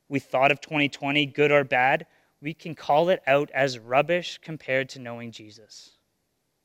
we 0.08 0.18
thought 0.18 0.50
of 0.50 0.62
2020, 0.62 1.26
good 1.26 1.52
or 1.52 1.62
bad, 1.62 2.06
we 2.40 2.54
can 2.54 2.74
call 2.74 3.10
it 3.10 3.22
out 3.26 3.50
as 3.52 3.78
rubbish 3.78 4.38
compared 4.42 4.88
to 4.90 4.98
knowing 4.98 5.30
Jesus. 5.30 5.98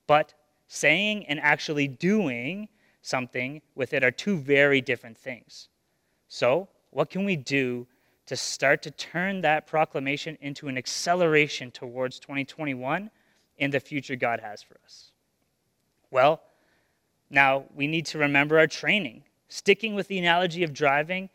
But 0.08 0.34
saying 0.67 1.25
and 1.25 1.39
actually 1.41 1.89
doing 1.89 2.69
something 3.01 3.62
with 3.75 3.93
it 3.93 4.05
are 4.05 4.12
two 4.12 4.38
very 4.38 4.79
different 4.79 5.17
things. 5.17 5.67
So, 6.29 6.69
what 6.91 7.10
can 7.10 7.25
we 7.25 7.36
do 7.36 7.88
to 8.25 8.38
start 8.38 8.81
to 8.84 8.91
turn 8.91 9.41
that 9.41 9.67
proclamation 9.67 10.38
into 10.39 10.69
an 10.69 10.77
acceleration 10.77 11.72
towards 11.72 12.19
2021 12.19 13.12
and 13.58 13.74
the 13.74 13.79
future 13.81 14.15
God 14.15 14.39
has 14.39 14.63
for 14.63 14.77
us? 14.86 15.12
Well, 16.10 16.41
now 17.29 17.65
we 17.75 17.88
need 17.88 18.05
to 18.07 18.17
remember 18.17 18.59
our 18.59 18.67
training. 18.67 19.24
Sticking 19.48 19.95
with 19.95 20.07
the 20.07 20.19
analogy 20.19 20.63
of 20.63 20.74
driving, 20.74 21.29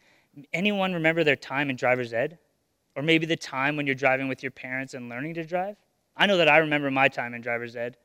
anyone 0.53 0.93
remember 0.93 1.25
their 1.25 1.37
time 1.37 1.71
in 1.71 1.77
driver's 1.77 2.13
ed? 2.13 2.39
Or 2.97 3.03
maybe 3.03 3.27
the 3.27 3.37
time 3.37 3.77
when 3.77 3.87
you're 3.87 3.95
driving 3.95 4.29
with 4.29 4.43
your 4.43 4.53
parents 4.53 4.95
and 4.95 5.09
learning 5.09 5.35
to 5.35 5.45
drive? 5.45 5.77
I 6.17 6.27
know 6.27 6.37
that 6.37 6.49
I 6.49 6.59
remember 6.59 6.91
my 6.91 7.09
time 7.09 7.35
in 7.35 7.41
driver's 7.41 7.75
ed. 7.75 7.97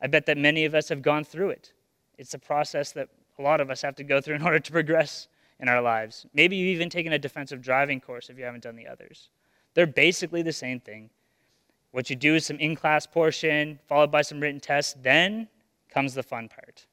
I 0.00 0.06
bet 0.06 0.26
that 0.26 0.38
many 0.38 0.64
of 0.64 0.74
us 0.74 0.88
have 0.88 1.02
gone 1.02 1.24
through 1.24 1.50
it. 1.50 1.72
It's 2.18 2.34
a 2.34 2.38
process 2.38 2.92
that 2.92 3.08
a 3.38 3.42
lot 3.42 3.60
of 3.60 3.70
us 3.70 3.82
have 3.82 3.96
to 3.96 4.04
go 4.04 4.20
through 4.20 4.36
in 4.36 4.42
order 4.46 4.60
to 4.60 4.72
progress 4.72 5.28
in 5.58 5.68
our 5.68 5.80
lives. 5.80 6.26
Maybe 6.34 6.56
you've 6.56 6.74
even 6.74 6.90
taken 6.90 7.12
a 7.12 7.18
defensive 7.18 7.62
driving 7.62 8.00
course 8.00 8.28
if 8.28 8.38
you 8.38 8.44
haven't 8.44 8.64
done 8.64 8.76
the 8.76 8.86
others. 8.86 9.30
They're 9.74 9.86
basically 9.86 10.42
the 10.42 10.52
same 10.52 10.80
thing. 10.80 11.10
What 11.92 12.10
you 12.10 12.16
do 12.16 12.34
is 12.34 12.46
some 12.46 12.58
in 12.58 12.74
class 12.74 13.06
portion, 13.06 13.78
followed 13.86 14.10
by 14.10 14.22
some 14.22 14.40
written 14.40 14.60
tests. 14.60 14.94
Then 15.02 15.48
comes 15.90 16.14
the 16.14 16.22
fun 16.22 16.48
part. 16.48 16.86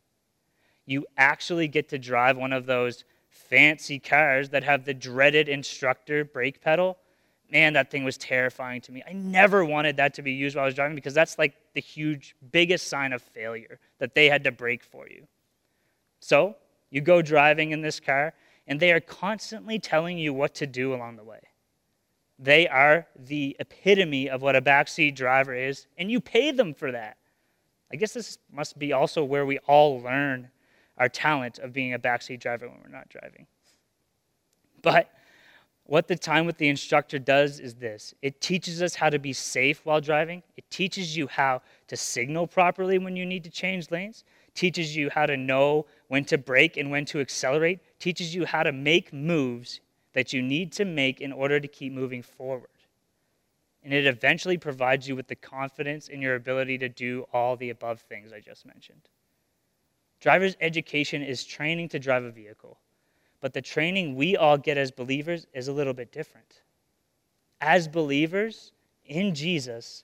You 0.90 1.06
actually 1.18 1.68
get 1.68 1.90
to 1.90 2.00
drive 2.00 2.36
one 2.36 2.52
of 2.52 2.66
those 2.66 3.04
fancy 3.30 4.00
cars 4.00 4.50
that 4.50 4.64
have 4.64 4.86
the 4.86 4.94
dreaded 4.96 5.48
instructor 5.48 6.26
brake 6.26 6.62
pedal. 6.62 6.98
Man, 7.52 7.74
that 7.74 7.92
thing 7.92 8.04
was 8.04 8.18
terrifying 8.18 8.82
to 8.82 8.92
me. 8.92 9.04
I 9.08 9.14
never 9.14 9.64
wanted 9.64 9.98
that 9.98 10.16
to 10.16 10.24
be 10.24 10.32
used 10.32 10.56
while 10.56 10.64
I 10.64 10.66
was 10.66 10.74
driving 10.74 10.96
because 10.96 11.14
that's 11.14 11.38
like 11.38 11.54
the 11.76 11.80
huge, 11.80 12.36
biggest 12.52 12.88
sign 12.88 13.14
of 13.14 13.22
failure 13.22 13.80
that 14.00 14.16
they 14.16 14.30
had 14.30 14.44
to 14.46 14.52
brake 14.52 14.84
for 14.84 15.08
you. 15.08 15.28
So, 16.22 16.56
you 16.90 17.02
go 17.02 17.22
driving 17.22 17.70
in 17.70 17.82
this 17.82 18.00
car, 18.00 18.34
and 18.66 18.80
they 18.80 18.92
are 18.92 19.00
constantly 19.00 19.78
telling 19.78 20.18
you 20.18 20.34
what 20.34 20.56
to 20.56 20.66
do 20.66 20.96
along 20.96 21.18
the 21.18 21.24
way. 21.24 21.42
They 22.40 22.68
are 22.68 23.06
the 23.16 23.56
epitome 23.60 24.28
of 24.28 24.42
what 24.42 24.56
a 24.56 24.62
backseat 24.62 25.16
driver 25.16 25.54
is, 25.54 25.86
and 26.00 26.10
you 26.10 26.20
pay 26.20 26.50
them 26.50 26.74
for 26.74 26.92
that. 26.92 27.18
I 27.94 27.96
guess 27.96 28.14
this 28.14 28.40
must 28.52 28.80
be 28.80 28.92
also 28.92 29.24
where 29.24 29.46
we 29.46 29.60
all 29.60 30.02
learn 30.02 30.50
our 31.00 31.10
talent 31.10 31.60
of 31.60 31.74
being 31.74 31.94
a 31.94 32.00
backseat 32.00 32.40
driver 32.40 32.68
when 32.68 32.78
we're 32.84 32.92
not 32.92 33.10
driving. 33.10 33.48
But 34.82 35.12
what 35.86 36.08
the 36.08 36.16
time 36.16 36.46
with 36.46 36.58
the 36.58 36.68
instructor 36.68 37.18
does 37.18 37.60
is 37.60 37.74
this 37.76 38.14
it 38.22 38.42
teaches 38.42 38.82
us 38.82 38.94
how 38.94 39.10
to 39.10 39.18
be 39.18 39.34
safe 39.34 39.86
while 39.86 40.02
driving, 40.02 40.44
it 40.56 40.70
teaches 40.70 41.18
you 41.18 41.28
how 41.28 41.62
to 41.88 41.98
signal 41.98 42.46
properly 42.46 43.00
when 43.00 43.16
you 43.16 43.26
need 43.26 43.44
to 43.46 43.50
change 43.50 43.90
lanes, 43.90 44.24
teaches 44.54 44.96
you 44.96 45.10
how 45.10 45.26
to 45.26 45.36
know 45.36 45.88
when 46.08 46.26
to 46.26 46.38
brake 46.38 46.78
and 46.78 46.92
when 46.92 47.06
to 47.06 47.20
accelerate, 47.20 47.80
teaches 47.98 48.36
you 48.36 48.46
how 48.46 48.62
to 48.62 48.72
make 48.72 49.12
moves 49.12 49.80
that 50.14 50.34
you 50.34 50.42
need 50.42 50.72
to 50.74 50.86
make 50.86 51.22
in 51.22 51.32
order 51.32 51.60
to 51.60 51.68
keep 51.68 51.94
moving 51.94 52.22
forward. 52.22 52.70
And 53.84 53.94
it 53.94 54.06
eventually 54.06 54.58
provides 54.58 55.08
you 55.08 55.16
with 55.16 55.28
the 55.28 55.36
confidence 55.36 56.08
in 56.08 56.22
your 56.22 56.36
ability 56.36 56.78
to 56.80 56.90
do 56.90 57.26
all 57.32 57.56
the 57.56 57.70
above 57.70 58.02
things 58.02 58.32
I 58.34 58.40
just 58.40 58.66
mentioned. 58.66 59.08
Driver's 60.20 60.58
education 60.60 61.22
is 61.22 61.44
training 61.44 61.90
to 61.90 62.00
drive 62.00 62.24
a 62.24 62.32
vehicle, 62.32 62.80
but 63.40 63.54
the 63.54 63.62
training 63.62 64.16
we 64.16 64.36
all 64.36 64.58
get 64.58 64.78
as 64.78 64.92
believers 64.92 65.48
is 65.54 65.68
a 65.68 65.74
little 65.74 65.94
bit 65.94 66.12
different. 66.12 66.62
As 67.62 67.88
believers 67.88 68.72
in 69.06 69.34
Jesus, 69.34 70.04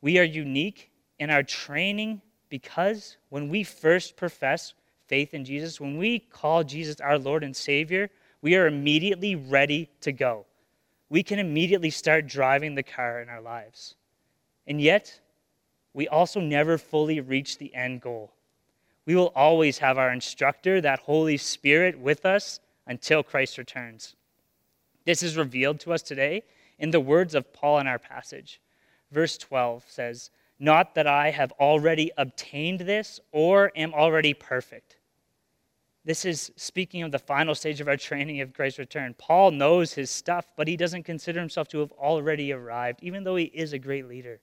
we 0.00 0.18
are 0.18 0.24
unique 0.24 0.90
in 1.18 1.30
our 1.30 1.42
training 1.42 2.22
because 2.48 3.16
when 3.28 3.48
we 3.48 3.62
first 3.62 4.16
profess 4.16 4.74
faith 5.06 5.34
in 5.34 5.44
Jesus, 5.44 5.80
when 5.80 5.98
we 5.98 6.18
call 6.18 6.64
Jesus 6.64 7.00
our 7.00 7.18
Lord 7.18 7.44
and 7.44 7.54
Savior, 7.54 8.10
we 8.40 8.56
are 8.56 8.66
immediately 8.66 9.34
ready 9.34 9.90
to 10.00 10.12
go. 10.12 10.46
We 11.08 11.22
can 11.22 11.38
immediately 11.38 11.90
start 11.90 12.26
driving 12.26 12.74
the 12.74 12.82
car 12.82 13.20
in 13.20 13.28
our 13.28 13.40
lives. 13.40 13.96
And 14.66 14.80
yet, 14.80 15.20
we 15.92 16.08
also 16.08 16.40
never 16.40 16.78
fully 16.78 17.20
reach 17.20 17.58
the 17.58 17.74
end 17.74 18.00
goal. 18.00 18.32
We 19.06 19.16
will 19.16 19.32
always 19.34 19.78
have 19.78 19.98
our 19.98 20.12
instructor, 20.12 20.80
that 20.80 21.00
Holy 21.00 21.36
Spirit, 21.36 21.98
with 21.98 22.24
us 22.24 22.60
until 22.86 23.22
Christ 23.22 23.58
returns. 23.58 24.14
This 25.04 25.22
is 25.22 25.36
revealed 25.36 25.80
to 25.80 25.92
us 25.92 26.02
today 26.02 26.42
in 26.78 26.90
the 26.90 27.00
words 27.00 27.34
of 27.34 27.52
Paul 27.52 27.80
in 27.80 27.86
our 27.86 27.98
passage. 27.98 28.60
Verse 29.10 29.36
12 29.38 29.84
says, 29.88 30.30
Not 30.58 30.94
that 30.94 31.06
I 31.06 31.30
have 31.30 31.52
already 31.52 32.12
obtained 32.16 32.80
this 32.80 33.20
or 33.32 33.72
am 33.74 33.92
already 33.92 34.34
perfect 34.34 34.96
this 36.04 36.24
is 36.24 36.50
speaking 36.56 37.02
of 37.02 37.12
the 37.12 37.18
final 37.18 37.54
stage 37.54 37.80
of 37.80 37.86
our 37.86 37.96
training 37.96 38.40
of 38.40 38.52
Christ's 38.52 38.80
return. 38.80 39.14
Paul 39.18 39.52
knows 39.52 39.92
his 39.92 40.10
stuff, 40.10 40.46
but 40.56 40.66
he 40.66 40.76
doesn't 40.76 41.04
consider 41.04 41.38
himself 41.38 41.68
to 41.68 41.78
have 41.78 41.92
already 41.92 42.52
arrived, 42.52 42.98
even 43.02 43.22
though 43.22 43.36
he 43.36 43.44
is 43.44 43.72
a 43.72 43.78
great 43.78 44.08
leader. 44.08 44.40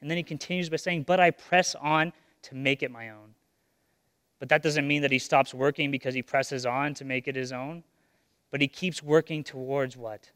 And 0.00 0.10
then 0.10 0.16
he 0.16 0.24
continues 0.24 0.68
by 0.68 0.76
saying, 0.76 1.04
But 1.04 1.20
I 1.20 1.30
press 1.30 1.76
on 1.76 2.12
to 2.42 2.54
make 2.56 2.82
it 2.82 2.90
my 2.90 3.10
own. 3.10 3.33
But 4.44 4.50
that 4.50 4.62
doesn't 4.62 4.86
mean 4.86 5.00
that 5.00 5.10
he 5.10 5.18
stops 5.18 5.54
working 5.54 5.90
because 5.90 6.12
he 6.12 6.20
presses 6.20 6.66
on 6.66 6.92
to 6.96 7.04
make 7.06 7.28
it 7.28 7.34
his 7.34 7.50
own. 7.50 7.82
But 8.50 8.60
he 8.60 8.68
keeps 8.68 9.02
working 9.02 9.42
towards 9.42 9.96
what? 9.96 10.30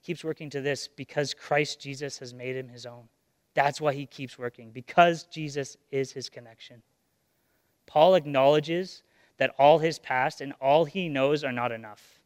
He 0.00 0.06
keeps 0.06 0.22
working 0.22 0.48
to 0.50 0.60
this 0.60 0.86
because 0.86 1.34
Christ 1.34 1.80
Jesus 1.80 2.20
has 2.20 2.32
made 2.32 2.54
him 2.54 2.68
his 2.68 2.86
own. 2.86 3.08
That's 3.54 3.80
why 3.80 3.94
he 3.94 4.06
keeps 4.06 4.38
working, 4.38 4.70
because 4.70 5.24
Jesus 5.24 5.76
is 5.90 6.12
his 6.12 6.28
connection. 6.28 6.82
Paul 7.84 8.14
acknowledges 8.14 9.02
that 9.38 9.56
all 9.58 9.80
his 9.80 9.98
past 9.98 10.40
and 10.40 10.52
all 10.60 10.84
he 10.84 11.08
knows 11.08 11.42
are 11.42 11.50
not 11.50 11.72
enough. 11.72 12.20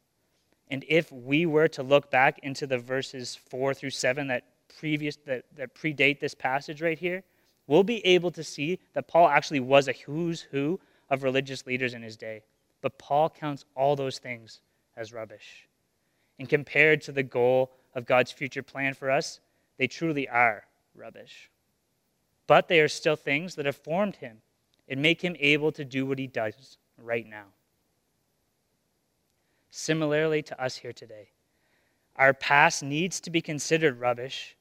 And 0.69 0.85
if 0.87 1.11
we 1.11 1.47
were 1.47 1.67
to 1.69 1.81
look 1.81 2.11
back 2.11 2.37
into 2.43 2.67
the 2.67 2.77
verses 2.77 3.35
4 3.49 3.73
through 3.73 3.89
7 3.89 4.27
that 4.27 4.43
previous 4.79 5.15
that, 5.25 5.45
that 5.55 5.73
predate 5.73 6.19
this 6.19 6.35
passage 6.35 6.79
right 6.79 6.99
here, 6.99 7.23
we'll 7.65 7.83
be 7.83 8.05
able 8.05 8.29
to 8.29 8.43
see 8.43 8.77
that 8.93 9.07
Paul 9.07 9.27
actually 9.29 9.61
was 9.61 9.87
a 9.87 9.93
who's 9.93 10.41
who 10.41 10.79
of 11.13 11.21
religious 11.21 11.67
leaders 11.67 11.93
in 11.93 12.01
his 12.01 12.17
day. 12.17 12.41
But 12.81 12.97
Paul 12.97 13.29
counts 13.29 13.65
all 13.75 13.95
those 13.95 14.17
things 14.17 14.59
as 14.97 15.13
rubbish. 15.13 15.67
And 16.39 16.49
compared 16.49 17.01
to 17.03 17.11
the 17.11 17.21
goal 17.21 17.71
of 17.93 18.07
God's 18.07 18.31
future 18.31 18.63
plan 18.63 18.95
for 18.95 19.11
us, 19.11 19.39
they 19.77 19.85
truly 19.85 20.27
are 20.27 20.63
rubbish. 20.95 21.51
But 22.47 22.67
they 22.67 22.79
are 22.79 22.87
still 22.87 23.15
things 23.15 23.53
that 23.55 23.67
have 23.67 23.75
formed 23.75 24.17
him 24.17 24.41
and 24.89 25.01
make 25.01 25.21
him 25.21 25.35
able 25.39 25.71
to 25.73 25.85
do 25.85 26.03
what 26.05 26.17
he 26.17 26.25
does 26.25 26.77
right 26.97 27.29
now. 27.29 27.45
Similarly 29.69 30.41
to 30.41 30.61
us 30.61 30.77
here 30.77 30.93
today, 30.93 31.29
our 32.15 32.33
past 32.33 32.81
needs 32.81 33.19
to 33.21 33.29
be 33.29 33.41
considered 33.41 33.99
rubbish. 33.99 34.57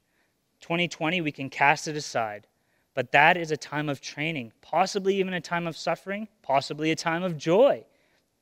2020, 0.61 1.23
we 1.23 1.32
can 1.32 1.49
cast 1.49 1.88
it 1.88 1.97
aside. 1.97 2.47
But 2.95 3.13
that 3.13 3.37
is 3.37 3.51
a 3.51 3.57
time 3.57 3.89
of 3.89 4.01
training, 4.01 4.53
possibly 4.61 5.17
even 5.17 5.33
a 5.33 5.41
time 5.41 5.67
of 5.67 5.77
suffering, 5.77 6.29
possibly 6.43 6.91
a 6.91 6.97
time 6.97 7.23
of 7.23 7.39
joy. 7.39 7.85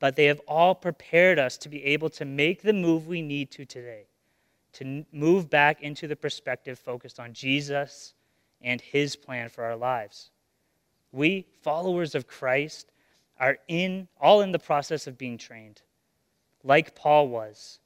But 0.01 0.17
they 0.17 0.25
have 0.27 0.41
all 0.49 0.75
prepared 0.75 1.39
us 1.39 1.57
to 1.59 1.69
be 1.69 1.85
able 1.85 2.11
to 2.11 2.25
make 2.25 2.63
the 2.63 2.73
move 2.73 3.07
we 3.07 3.23
need 3.23 3.51
to 3.53 3.65
today, 3.65 4.07
to 4.73 5.05
move 5.13 5.49
back 5.49 5.83
into 5.83 6.09
the 6.09 6.17
perspective 6.17 6.79
focused 6.79 7.21
on 7.21 7.33
Jesus 7.33 8.15
and 8.61 8.81
his 8.81 9.15
plan 9.15 9.49
for 9.49 9.65
our 9.65 9.77
lives. 9.77 10.31
We, 11.13 11.47
followers 11.63 12.15
of 12.15 12.27
Christ, 12.27 12.91
are 13.39 13.59
in 13.69 14.09
all 14.21 14.43
in 14.43 14.53
the 14.53 14.59
process 14.59 15.07
of 15.07 15.19
being 15.19 15.39
trained, 15.39 15.83
like 16.63 16.95
Paul 16.95 17.29
was. 17.29 17.79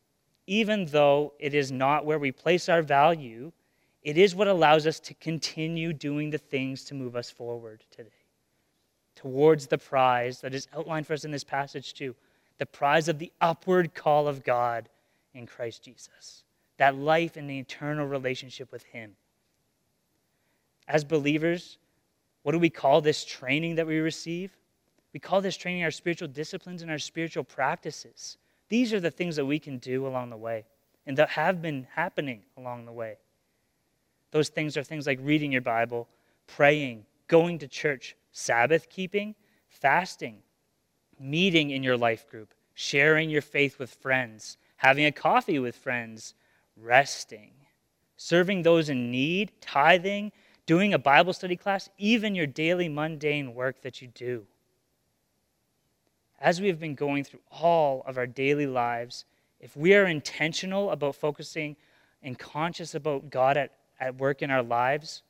Even 0.46 0.86
though 0.86 1.32
it 1.38 1.54
is 1.54 1.72
not 1.72 2.04
where 2.04 2.18
we 2.18 2.32
place 2.32 2.68
our 2.68 2.82
value, 2.82 3.52
it 4.04 4.16
is 4.16 4.34
what 4.34 4.46
allows 4.46 4.86
us 4.86 5.00
to 5.00 5.14
continue 5.14 5.92
doing 5.92 6.30
the 6.30 6.38
things 6.38 6.84
to 6.84 6.94
move 6.94 7.16
us 7.16 7.30
forward 7.30 7.82
today 7.90 8.10
towards 9.16 9.66
the 9.66 9.78
prize 9.78 10.40
that 10.40 10.54
is 10.54 10.68
outlined 10.74 11.06
for 11.06 11.14
us 11.14 11.24
in 11.24 11.30
this 11.30 11.44
passage 11.44 11.94
too 11.94 12.14
the 12.58 12.66
prize 12.66 13.08
of 13.08 13.18
the 13.18 13.32
upward 13.40 13.94
call 13.94 14.28
of 14.28 14.44
God 14.44 14.88
in 15.34 15.46
Christ 15.46 15.82
Jesus, 15.82 16.44
that 16.76 16.96
life 16.96 17.36
in 17.36 17.46
the 17.46 17.58
eternal 17.58 18.06
relationship 18.06 18.70
with 18.70 18.84
Him. 18.84 19.12
As 20.86 21.04
believers, 21.04 21.78
what 22.42 22.52
do 22.52 22.58
we 22.58 22.70
call 22.70 23.00
this 23.00 23.24
training 23.24 23.74
that 23.76 23.86
we 23.86 23.98
receive? 23.98 24.56
We 25.12 25.20
call 25.20 25.40
this 25.40 25.56
training 25.56 25.82
our 25.84 25.90
spiritual 25.90 26.28
disciplines 26.28 26.82
and 26.82 26.90
our 26.90 26.98
spiritual 26.98 27.44
practices. 27.44 28.36
These 28.68 28.92
are 28.92 29.00
the 29.00 29.10
things 29.10 29.36
that 29.36 29.46
we 29.46 29.58
can 29.58 29.78
do 29.78 30.06
along 30.06 30.30
the 30.30 30.36
way 30.36 30.64
and 31.06 31.16
that 31.16 31.30
have 31.30 31.62
been 31.62 31.86
happening 31.94 32.42
along 32.56 32.86
the 32.86 32.92
way. 32.92 33.16
Those 34.34 34.48
things 34.48 34.76
are 34.76 34.82
things 34.82 35.06
like 35.06 35.20
reading 35.22 35.52
your 35.52 35.60
Bible, 35.60 36.08
praying, 36.48 37.06
going 37.28 37.60
to 37.60 37.68
church, 37.68 38.16
Sabbath 38.32 38.90
keeping, 38.90 39.36
fasting, 39.68 40.38
meeting 41.20 41.70
in 41.70 41.84
your 41.84 41.96
life 41.96 42.28
group, 42.28 42.52
sharing 42.74 43.30
your 43.30 43.42
faith 43.42 43.78
with 43.78 43.94
friends, 43.94 44.58
having 44.78 45.04
a 45.04 45.12
coffee 45.12 45.60
with 45.60 45.76
friends, 45.76 46.34
resting, 46.76 47.52
serving 48.16 48.62
those 48.62 48.88
in 48.88 49.12
need, 49.12 49.52
tithing, 49.60 50.32
doing 50.66 50.92
a 50.92 50.98
Bible 50.98 51.32
study 51.32 51.54
class, 51.54 51.88
even 51.96 52.34
your 52.34 52.48
daily 52.48 52.88
mundane 52.88 53.54
work 53.54 53.82
that 53.82 54.02
you 54.02 54.08
do. 54.08 54.44
As 56.40 56.60
we 56.60 56.66
have 56.66 56.80
been 56.80 56.96
going 56.96 57.22
through 57.22 57.42
all 57.52 58.02
of 58.04 58.18
our 58.18 58.26
daily 58.26 58.66
lives, 58.66 59.26
if 59.60 59.76
we 59.76 59.94
are 59.94 60.06
intentional 60.06 60.90
about 60.90 61.14
focusing 61.14 61.76
and 62.20 62.36
conscious 62.36 62.96
about 62.96 63.30
God 63.30 63.56
at, 63.56 63.70
at 64.00 64.16
work 64.16 64.42
in 64.42 64.50
our 64.50 64.62
lives, 64.62 65.22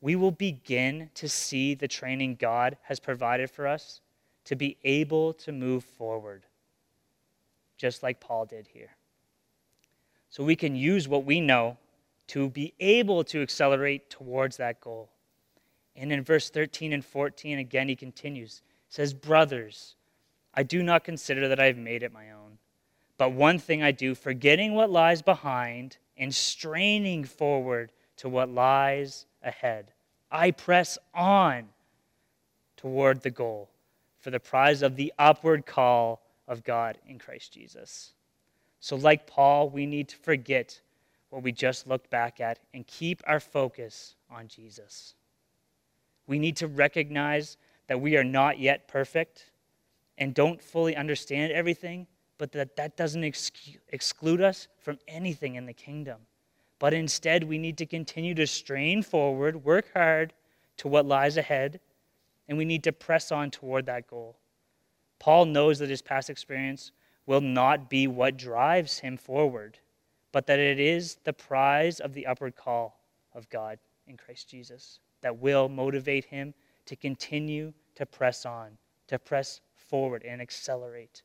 we 0.00 0.16
will 0.16 0.30
begin 0.30 1.10
to 1.14 1.28
see 1.28 1.74
the 1.74 1.88
training 1.88 2.36
God 2.38 2.76
has 2.82 3.00
provided 3.00 3.50
for 3.50 3.66
us 3.66 4.00
to 4.44 4.56
be 4.56 4.76
able 4.84 5.32
to 5.34 5.52
move 5.52 5.84
forward, 5.84 6.46
just 7.76 8.02
like 8.02 8.20
Paul 8.20 8.46
did 8.46 8.68
here. 8.68 8.90
So 10.30 10.44
we 10.44 10.56
can 10.56 10.76
use 10.76 11.08
what 11.08 11.24
we 11.24 11.40
know 11.40 11.76
to 12.28 12.50
be 12.50 12.74
able 12.78 13.24
to 13.24 13.42
accelerate 13.42 14.10
towards 14.10 14.58
that 14.58 14.80
goal. 14.80 15.08
And 15.96 16.12
in 16.12 16.22
verse 16.22 16.50
13 16.50 16.92
and 16.92 17.04
14, 17.04 17.58
again, 17.58 17.88
he 17.88 17.96
continues, 17.96 18.62
says, 18.88 19.12
Brothers, 19.12 19.96
I 20.54 20.62
do 20.62 20.82
not 20.82 21.04
consider 21.04 21.48
that 21.48 21.58
I 21.58 21.66
have 21.66 21.78
made 21.78 22.02
it 22.02 22.12
my 22.12 22.30
own. 22.30 22.58
But 23.16 23.32
one 23.32 23.58
thing 23.58 23.82
I 23.82 23.90
do, 23.90 24.14
forgetting 24.14 24.74
what 24.74 24.90
lies 24.90 25.22
behind 25.22 25.96
and 26.18 26.34
straining 26.34 27.24
forward 27.24 27.92
to 28.16 28.28
what 28.28 28.50
lies 28.50 29.26
ahead. 29.42 29.92
I 30.30 30.50
press 30.50 30.98
on 31.14 31.68
toward 32.76 33.22
the 33.22 33.30
goal 33.30 33.70
for 34.18 34.30
the 34.30 34.40
prize 34.40 34.82
of 34.82 34.96
the 34.96 35.12
upward 35.18 35.64
call 35.64 36.22
of 36.46 36.64
God 36.64 36.98
in 37.06 37.18
Christ 37.18 37.52
Jesus. 37.52 38.12
So, 38.80 38.96
like 38.96 39.26
Paul, 39.26 39.70
we 39.70 39.86
need 39.86 40.08
to 40.08 40.16
forget 40.16 40.80
what 41.30 41.42
we 41.42 41.52
just 41.52 41.86
looked 41.86 42.10
back 42.10 42.40
at 42.40 42.58
and 42.74 42.86
keep 42.86 43.22
our 43.26 43.40
focus 43.40 44.14
on 44.30 44.48
Jesus. 44.48 45.14
We 46.26 46.38
need 46.38 46.56
to 46.56 46.66
recognize 46.66 47.56
that 47.86 48.00
we 48.00 48.16
are 48.16 48.24
not 48.24 48.58
yet 48.58 48.88
perfect 48.88 49.50
and 50.16 50.34
don't 50.34 50.60
fully 50.60 50.96
understand 50.96 51.52
everything, 51.52 52.06
but 52.38 52.52
that 52.52 52.76
that 52.76 52.96
doesn't 52.96 53.24
ex- 53.24 53.50
exclude 53.88 54.40
us 54.40 54.68
from 54.78 54.98
anything 55.06 55.56
in 55.56 55.66
the 55.66 55.72
kingdom. 55.72 56.20
But 56.78 56.94
instead, 56.94 57.44
we 57.44 57.58
need 57.58 57.76
to 57.78 57.86
continue 57.86 58.34
to 58.34 58.46
strain 58.46 59.02
forward, 59.02 59.64
work 59.64 59.92
hard 59.92 60.32
to 60.78 60.88
what 60.88 61.06
lies 61.06 61.36
ahead, 61.36 61.80
and 62.48 62.56
we 62.56 62.64
need 62.64 62.84
to 62.84 62.92
press 62.92 63.32
on 63.32 63.50
toward 63.50 63.86
that 63.86 64.06
goal. 64.06 64.38
Paul 65.18 65.46
knows 65.46 65.80
that 65.80 65.90
his 65.90 66.02
past 66.02 66.30
experience 66.30 66.92
will 67.26 67.40
not 67.40 67.90
be 67.90 68.06
what 68.06 68.36
drives 68.36 69.00
him 69.00 69.16
forward, 69.16 69.78
but 70.32 70.46
that 70.46 70.58
it 70.58 70.78
is 70.78 71.18
the 71.24 71.32
prize 71.32 72.00
of 72.00 72.14
the 72.14 72.26
upward 72.26 72.54
call 72.54 73.00
of 73.34 73.48
God 73.50 73.78
in 74.06 74.16
Christ 74.16 74.48
Jesus 74.48 75.00
that 75.20 75.36
will 75.38 75.68
motivate 75.68 76.24
him 76.24 76.54
to 76.86 76.96
continue 76.96 77.72
to 77.96 78.06
press 78.06 78.46
on, 78.46 78.78
to 79.08 79.18
press 79.18 79.60
forward 79.74 80.24
and 80.24 80.40
accelerate. 80.40 81.22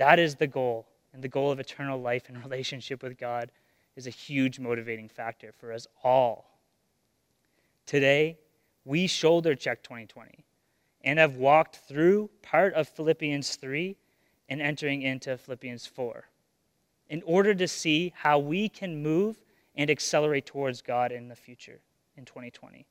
That 0.00 0.18
is 0.18 0.36
the 0.36 0.46
goal, 0.46 0.86
and 1.12 1.22
the 1.22 1.28
goal 1.28 1.50
of 1.50 1.60
eternal 1.60 2.00
life 2.00 2.30
and 2.30 2.42
relationship 2.44 3.02
with 3.02 3.18
God 3.18 3.52
is 3.96 4.06
a 4.06 4.10
huge 4.10 4.58
motivating 4.58 5.10
factor 5.10 5.52
for 5.52 5.74
us 5.74 5.86
all. 6.02 6.58
Today, 7.84 8.38
we 8.86 9.06
shoulder 9.06 9.54
check 9.54 9.82
2020 9.82 10.46
and 11.02 11.18
have 11.18 11.36
walked 11.36 11.80
through 11.86 12.30
part 12.40 12.72
of 12.72 12.88
Philippians 12.88 13.56
3 13.56 13.94
and 14.48 14.62
entering 14.62 15.02
into 15.02 15.36
Philippians 15.36 15.84
4 15.86 16.24
in 17.10 17.22
order 17.26 17.54
to 17.54 17.68
see 17.68 18.14
how 18.16 18.38
we 18.38 18.70
can 18.70 19.02
move 19.02 19.42
and 19.74 19.90
accelerate 19.90 20.46
towards 20.46 20.80
God 20.80 21.12
in 21.12 21.28
the 21.28 21.36
future 21.36 21.82
in 22.16 22.24
2020. 22.24 22.86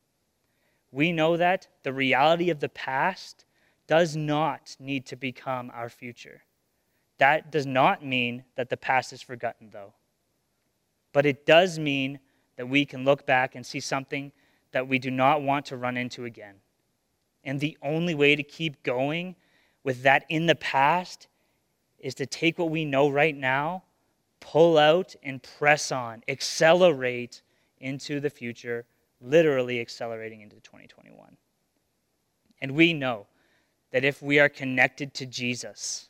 We 0.92 1.12
know 1.12 1.38
that 1.38 1.70
the 1.82 1.92
reality 1.92 2.52
of 2.52 2.60
the 2.60 2.70
past 2.70 3.46
does 3.88 4.16
not 4.16 4.76
need 4.80 5.08
to 5.08 5.16
become 5.16 5.72
our 5.74 5.90
future. 5.90 6.44
That 7.20 7.52
does 7.52 7.66
not 7.66 8.04
mean 8.04 8.44
that 8.56 8.70
the 8.70 8.78
past 8.78 9.14
is 9.14 9.22
forgotten, 9.22 9.70
though. 9.72 9.94
But 11.14 11.26
it 11.26 11.46
does 11.46 11.78
mean 11.78 12.20
that 12.56 12.68
we 12.68 12.86
can 12.86 13.06
look 13.06 13.26
back 13.26 13.56
and 13.56 13.66
see 13.66 13.80
something 13.80 14.32
that 14.72 14.88
we 14.88 15.00
do 15.00 15.12
not 15.12 15.42
want 15.42 15.66
to 15.68 15.78
run 15.78 15.98
into 15.98 16.26
again. 16.26 16.56
And 17.44 17.60
the 17.60 17.78
only 17.82 18.16
way 18.16 18.36
to 18.36 18.44
keep 18.44 18.84
going 18.84 19.36
with 19.84 20.04
that 20.04 20.26
in 20.30 20.46
the 20.46 20.56
past 20.56 21.28
is 21.98 22.16
to 22.16 22.26
take 22.26 22.60
what 22.60 22.70
we 22.70 22.86
know 22.86 23.10
right 23.10 23.36
now, 23.36 23.84
pull 24.40 24.78
out, 24.78 25.16
and 25.24 25.42
press 25.42 25.92
on, 25.92 26.24
accelerate 26.28 27.42
into 27.80 28.20
the 28.20 28.30
future, 28.30 28.86
literally 29.22 29.80
accelerating 29.80 30.42
into 30.42 30.58
2021. 30.58 31.38
And 32.62 32.72
we 32.72 32.94
know 32.94 33.28
that 33.92 34.06
if 34.06 34.22
we 34.22 34.40
are 34.40 34.50
connected 34.50 35.14
to 35.16 35.26
Jesus, 35.26 36.09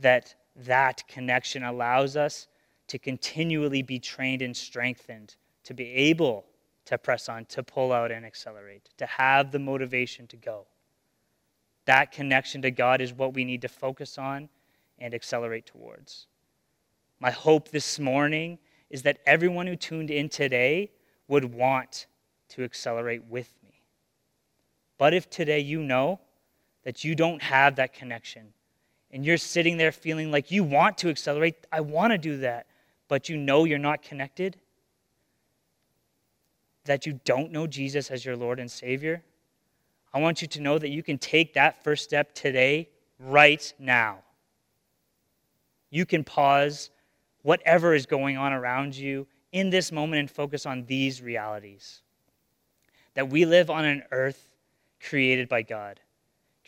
that 0.00 0.34
that 0.56 1.06
connection 1.08 1.62
allows 1.62 2.16
us 2.16 2.48
to 2.88 2.98
continually 2.98 3.82
be 3.82 3.98
trained 3.98 4.42
and 4.42 4.56
strengthened 4.56 5.36
to 5.64 5.74
be 5.74 5.92
able 5.92 6.46
to 6.86 6.98
press 6.98 7.28
on, 7.28 7.44
to 7.46 7.62
pull 7.62 7.92
out 7.92 8.10
and 8.10 8.26
accelerate, 8.26 8.88
to 8.96 9.06
have 9.06 9.52
the 9.52 9.58
motivation 9.58 10.26
to 10.26 10.36
go. 10.36 10.66
That 11.84 12.12
connection 12.12 12.62
to 12.62 12.70
God 12.70 13.00
is 13.00 13.12
what 13.12 13.34
we 13.34 13.44
need 13.44 13.62
to 13.62 13.68
focus 13.68 14.18
on 14.18 14.48
and 14.98 15.14
accelerate 15.14 15.66
towards. 15.66 16.26
My 17.20 17.30
hope 17.30 17.68
this 17.68 17.98
morning 17.98 18.58
is 18.90 19.02
that 19.02 19.18
everyone 19.26 19.66
who 19.66 19.76
tuned 19.76 20.10
in 20.10 20.28
today 20.28 20.90
would 21.28 21.44
want 21.44 22.06
to 22.48 22.64
accelerate 22.64 23.24
with 23.26 23.54
me. 23.62 23.82
But 24.98 25.14
if 25.14 25.30
today 25.30 25.60
you 25.60 25.82
know 25.82 26.20
that 26.82 27.04
you 27.04 27.14
don't 27.14 27.42
have 27.42 27.76
that 27.76 27.92
connection 27.92 28.52
and 29.12 29.24
you're 29.24 29.36
sitting 29.36 29.76
there 29.76 29.92
feeling 29.92 30.30
like 30.30 30.50
you 30.50 30.62
want 30.64 30.98
to 30.98 31.08
accelerate, 31.08 31.66
I 31.72 31.80
want 31.80 32.12
to 32.12 32.18
do 32.18 32.38
that, 32.38 32.66
but 33.08 33.28
you 33.28 33.36
know 33.36 33.64
you're 33.64 33.78
not 33.78 34.02
connected, 34.02 34.56
that 36.84 37.06
you 37.06 37.20
don't 37.24 37.52
know 37.52 37.66
Jesus 37.66 38.10
as 38.10 38.24
your 38.24 38.36
Lord 38.36 38.58
and 38.58 38.70
Savior, 38.70 39.22
I 40.12 40.20
want 40.20 40.42
you 40.42 40.48
to 40.48 40.60
know 40.60 40.78
that 40.78 40.88
you 40.88 41.02
can 41.02 41.18
take 41.18 41.54
that 41.54 41.84
first 41.84 42.04
step 42.04 42.34
today, 42.34 42.88
right 43.20 43.72
now. 43.78 44.18
You 45.90 46.06
can 46.06 46.24
pause 46.24 46.90
whatever 47.42 47.94
is 47.94 48.06
going 48.06 48.36
on 48.36 48.52
around 48.52 48.96
you 48.96 49.26
in 49.52 49.70
this 49.70 49.92
moment 49.92 50.20
and 50.20 50.30
focus 50.30 50.66
on 50.66 50.84
these 50.86 51.20
realities. 51.20 52.02
That 53.14 53.28
we 53.28 53.44
live 53.44 53.70
on 53.70 53.84
an 53.84 54.02
earth 54.10 54.54
created 55.00 55.48
by 55.48 55.62
God 55.62 56.00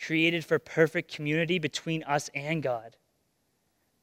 created 0.01 0.45
for 0.45 0.59
perfect 0.59 1.13
community 1.13 1.59
between 1.59 2.03
us 2.03 2.29
and 2.33 2.61
God. 2.61 2.95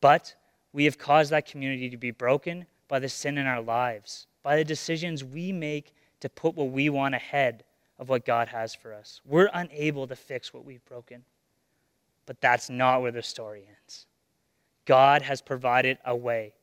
But 0.00 0.34
we 0.72 0.84
have 0.84 0.98
caused 0.98 1.30
that 1.30 1.46
community 1.46 1.90
to 1.90 1.96
be 1.96 2.10
broken 2.10 2.66
by 2.88 2.98
the 2.98 3.08
sin 3.08 3.38
in 3.38 3.46
our 3.46 3.60
lives, 3.60 4.26
by 4.42 4.56
the 4.56 4.64
decisions 4.64 5.24
we 5.24 5.52
make 5.52 5.94
to 6.20 6.28
put 6.28 6.54
what 6.54 6.70
we 6.70 6.88
want 6.88 7.14
ahead 7.14 7.64
of 7.98 8.08
what 8.08 8.24
God 8.24 8.48
has 8.48 8.74
for 8.74 8.94
us. 8.94 9.20
We're 9.26 9.50
unable 9.52 10.06
to 10.06 10.16
fix 10.16 10.54
what 10.54 10.64
we've 10.64 10.84
broken. 10.86 11.24
But 12.26 12.40
that's 12.40 12.70
not 12.70 13.02
where 13.02 13.12
the 13.12 13.22
story 13.22 13.66
ends. 13.68 14.06
God 14.86 15.22
has 15.22 15.42
provided 15.42 15.98
a 16.04 16.16
way. 16.16 16.54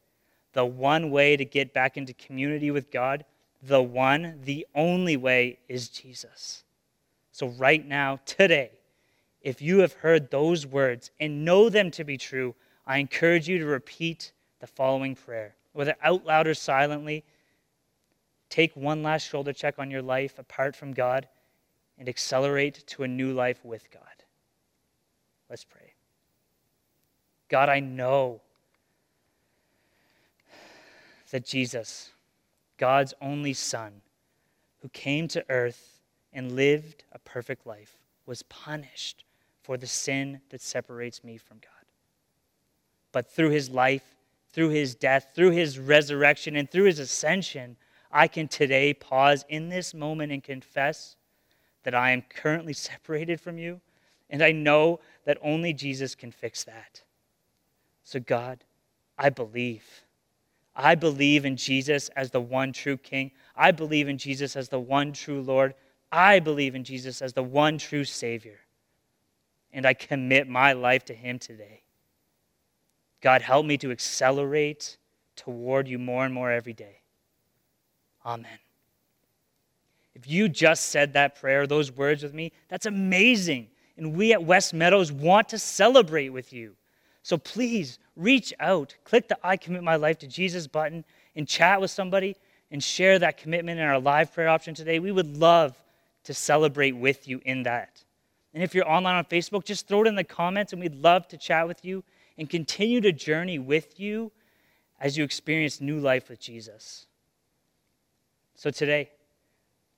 The 0.54 0.66
one 0.66 1.12
way 1.12 1.38
to 1.38 1.46
get 1.46 1.74
back 1.74 1.98
into 1.98 2.14
community 2.14 2.72
with 2.72 2.90
God, 2.90 3.26
the 3.62 3.82
one, 3.82 4.40
the 4.44 4.66
only 4.74 5.18
way 5.18 5.60
is 5.68 5.90
Jesus. 5.90 6.64
So, 7.32 7.50
right 7.50 7.86
now, 7.86 8.20
today, 8.26 8.72
if 9.48 9.62
you 9.62 9.80
have 9.80 9.94
heard 9.94 10.30
those 10.30 10.68
words 10.68 11.10
and 11.22 11.46
know 11.46 11.70
them 11.70 11.90
to 11.90 12.04
be 12.04 12.18
true, 12.18 12.54
I 12.86 12.98
encourage 12.98 13.48
you 13.48 13.60
to 13.60 13.66
repeat 13.66 14.34
the 14.60 14.68
following 14.68 15.16
prayer, 15.16 15.56
whether 15.72 15.96
out 16.04 16.26
loud 16.26 16.48
or 16.48 16.54
silently. 16.54 17.24
Take 18.50 18.76
one 18.76 19.04
last 19.04 19.26
shoulder 19.26 19.54
check 19.54 19.76
on 19.80 19.90
your 19.90 20.02
life 20.02 20.38
apart 20.38 20.76
from 20.76 20.92
God 20.92 21.30
and 21.98 22.10
accelerate 22.10 22.86
to 22.88 23.04
a 23.04 23.08
new 23.08 23.32
life 23.32 23.64
with 23.64 23.90
God. 23.90 24.02
Let's 25.50 25.64
pray. 25.64 25.94
God, 27.48 27.70
I 27.70 27.80
know 27.80 28.42
that 31.32 31.46
Jesus, 31.46 32.10
God's 32.78 33.14
only 33.22 33.54
Son, 33.54 34.02
who 34.82 34.90
came 34.90 35.30
to 35.30 35.46
earth 35.48 36.02
and 36.34 36.52
lived 36.52 37.06
a 37.14 37.20
perfect 37.20 37.66
life, 37.66 37.96
was 38.26 38.44
punished 38.44 39.24
for 39.68 39.76
the 39.76 39.86
sin 39.86 40.40
that 40.50 40.62
separates 40.62 41.26
me 41.26 41.36
from 41.36 41.58
God. 41.58 41.72
But 43.12 43.30
through 43.30 43.50
his 43.50 43.70
life, 43.70 44.16
through 44.54 44.70
his 44.70 44.96
death, 44.96 45.28
through 45.36 45.52
his 45.52 45.78
resurrection, 45.78 46.56
and 46.56 46.72
through 46.72 46.86
his 46.86 47.00
ascension, 47.00 47.76
I 48.10 48.30
can 48.30 48.48
today 48.48 48.94
pause 48.94 49.44
in 49.50 49.68
this 49.68 49.94
moment 49.94 50.32
and 50.32 50.42
confess 50.42 51.18
that 51.84 51.94
I 51.94 52.12
am 52.12 52.22
currently 52.22 52.72
separated 52.90 53.42
from 53.42 53.58
you, 53.58 53.82
and 54.30 54.42
I 54.42 54.54
know 54.54 55.02
that 55.26 55.38
only 55.42 55.74
Jesus 55.74 56.16
can 56.16 56.32
fix 56.32 56.64
that. 56.64 57.02
So, 58.06 58.22
God, 58.22 58.64
I 59.18 59.30
believe. 59.30 59.84
I 60.78 60.96
believe 60.96 61.44
in 61.44 61.58
Jesus 61.58 62.08
as 62.16 62.32
the 62.32 62.40
one 62.40 62.72
true 62.72 62.96
King. 62.96 63.32
I 63.54 63.72
believe 63.72 64.08
in 64.08 64.18
Jesus 64.18 64.56
as 64.56 64.70
the 64.70 64.80
one 64.80 65.12
true 65.12 65.42
Lord. 65.42 65.74
I 66.10 66.40
believe 66.40 66.74
in 66.74 66.86
Jesus 66.86 67.22
as 67.22 67.34
the 67.34 67.44
one 67.44 67.78
true 67.78 68.06
Savior. 68.06 68.60
And 69.74 69.86
I 69.86 69.94
commit 69.94 70.48
my 70.48 70.74
life 70.74 71.06
to 71.06 71.14
Him 71.14 71.40
today. 71.40 71.84
God, 73.22 73.42
help 73.42 73.66
me 73.66 73.78
to 73.80 73.92
accelerate 73.92 74.98
toward 75.36 75.88
you 75.88 76.00
more 76.00 76.26
and 76.26 76.34
more 76.34 76.52
every 76.52 76.74
day. 76.74 77.02
Amen. 78.26 78.60
If 80.14 80.28
you 80.28 80.50
just 80.50 80.88
said 80.88 81.14
that 81.14 81.40
prayer, 81.40 81.68
those 81.68 81.92
words 81.92 82.24
with 82.24 82.34
me, 82.34 82.52
that's 82.70 82.86
amazing. 82.86 83.68
And 83.98 84.16
we 84.16 84.34
at 84.34 84.44
West 84.44 84.74
Meadows 84.74 85.12
want 85.12 85.50
to 85.50 85.60
celebrate 85.60 86.30
with 86.30 86.52
you. 86.54 86.76
So 87.22 87.38
please 87.38 88.00
reach 88.16 88.54
out, 88.60 88.96
click 89.04 89.28
the 89.28 89.38
I 89.44 89.58
commit 89.58 89.84
my 89.84 89.96
life 89.96 90.18
to 90.20 90.28
Jesus 90.28 90.66
button, 90.66 91.04
and 91.36 91.48
chat 91.48 91.80
with 91.80 91.92
somebody 91.92 92.36
and 92.72 92.84
share 92.84 93.20
that 93.20 93.38
commitment 93.38 93.80
in 93.80 93.86
our 93.86 94.00
live 94.00 94.34
prayer 94.34 94.50
option 94.50 94.74
today. 94.74 95.00
We 95.00 95.12
would 95.12 95.38
love 95.38 95.76
to 96.24 96.34
celebrate 96.34 96.94
with 96.94 97.28
you 97.28 97.42
in 97.46 97.64
that. 97.64 98.04
And 98.54 98.64
if 98.64 98.74
you're 98.74 98.90
online 98.90 99.16
on 99.16 99.26
Facebook, 99.26 99.66
just 99.66 99.88
throw 99.88 100.02
it 100.02 100.08
in 100.08 100.16
the 100.16 100.24
comments, 100.24 100.74
and 100.74 100.82
we'd 100.82 100.96
love 100.96 101.28
to 101.30 101.38
chat 101.38 101.68
with 101.68 101.84
you 101.84 102.04
and 102.38 102.50
continue 102.50 103.02
to 103.02 103.12
journey 103.12 103.60
with 103.60 104.00
you 104.00 104.32
as 105.00 105.18
you 105.18 105.24
experience 105.24 105.80
new 105.80 106.00
life 106.00 106.30
with 106.30 106.40
Jesus. 106.40 107.06
So 108.56 108.72
today, 108.72 109.12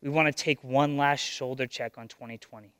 we 0.02 0.10
want 0.10 0.28
to 0.28 0.44
take 0.44 0.64
one 0.64 0.98
last 0.98 1.22
shoulder 1.22 1.68
check 1.68 1.98
on 1.98 2.08
2020 2.08 2.74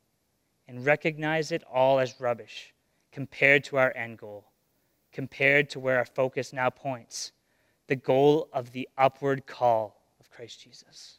and 0.68 0.86
recognize 0.86 1.52
it 1.52 1.64
all 1.72 2.00
as 2.00 2.20
rubbish 2.20 2.74
compared 3.12 3.64
to 3.66 3.78
our 3.78 3.96
end 3.96 4.18
goal, 4.18 4.46
compared 5.12 5.70
to 5.72 5.80
where 5.80 5.98
our 5.98 6.06
focus 6.06 6.54
now 6.54 6.70
points 6.70 7.32
the 7.88 7.96
goal 7.96 8.48
of 8.54 8.72
the 8.72 8.88
upward 8.98 9.48
call 9.48 10.00
of 10.20 10.30
Christ 10.30 10.62
Jesus. 10.62 11.18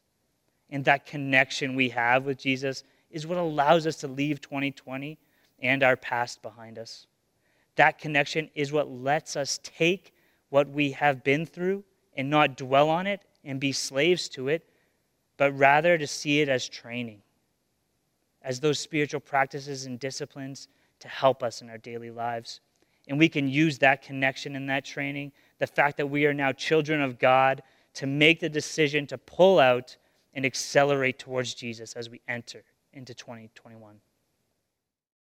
And 0.71 0.85
that 0.85 1.05
connection 1.05 1.75
we 1.75 1.89
have 1.89 2.25
with 2.25 2.39
Jesus 2.39 2.85
is 3.11 3.27
what 3.27 3.38
allows 3.38 3.87
us 3.87 3.96
to 3.96 4.09
leave 4.09 4.40
2020 4.40 5.18
and 5.62 5.83
our 5.83 5.96
past 5.96 6.42
behind 6.42 6.79
us. 6.79 7.07
That 7.77 7.99
connection 7.99 8.51
is 8.55 8.73
what 8.73 8.90
lets 8.90 9.37
us 9.37 9.59
take 9.62 10.12
what 10.49 10.68
we 10.68 10.92
have 10.92 11.25
been 11.25 11.46
through 11.46 11.85
and 12.16 12.29
not 12.29 12.57
dwell 12.57 12.88
on 12.88 13.07
it 13.07 13.23
and 13.44 13.61
be 13.61 13.73
slaves 13.73 14.29
to 14.31 14.49
it, 14.49 14.68
but 15.37 15.57
rather 15.57 15.96
to 15.96 16.07
see 16.07 16.40
it 16.40 16.49
as 16.49 16.68
training, 16.68 17.23
as 18.42 18.61
those 18.61 18.79
spiritual 18.79 19.20
practices 19.20 19.87
and 19.87 19.99
disciplines 19.99 20.68
to 20.99 21.09
help 21.09 21.42
us 21.42 21.62
in 21.62 21.70
our 21.70 21.79
daily 21.79 22.11
lives. 22.11 22.61
And 23.09 23.18
we 23.18 23.29
can 23.29 23.49
use 23.49 23.79
that 23.79 24.03
connection 24.03 24.57
and 24.57 24.68
that 24.68 24.85
training, 24.85 25.33
the 25.59 25.66
fact 25.66 25.96
that 25.96 26.07
we 26.07 26.27
are 26.27 26.35
now 26.35 26.53
children 26.53 27.01
of 27.01 27.18
God, 27.18 27.62
to 27.94 28.07
make 28.07 28.40
the 28.40 28.49
decision 28.49 29.07
to 29.07 29.18
pull 29.18 29.59
out 29.59 29.96
and 30.35 30.44
accelerate 30.44 31.18
towards 31.18 31.55
Jesus 31.55 31.94
as 31.94 32.11
we 32.11 32.20
enter 32.29 32.62
into 32.92 33.14
2021. 33.14 34.00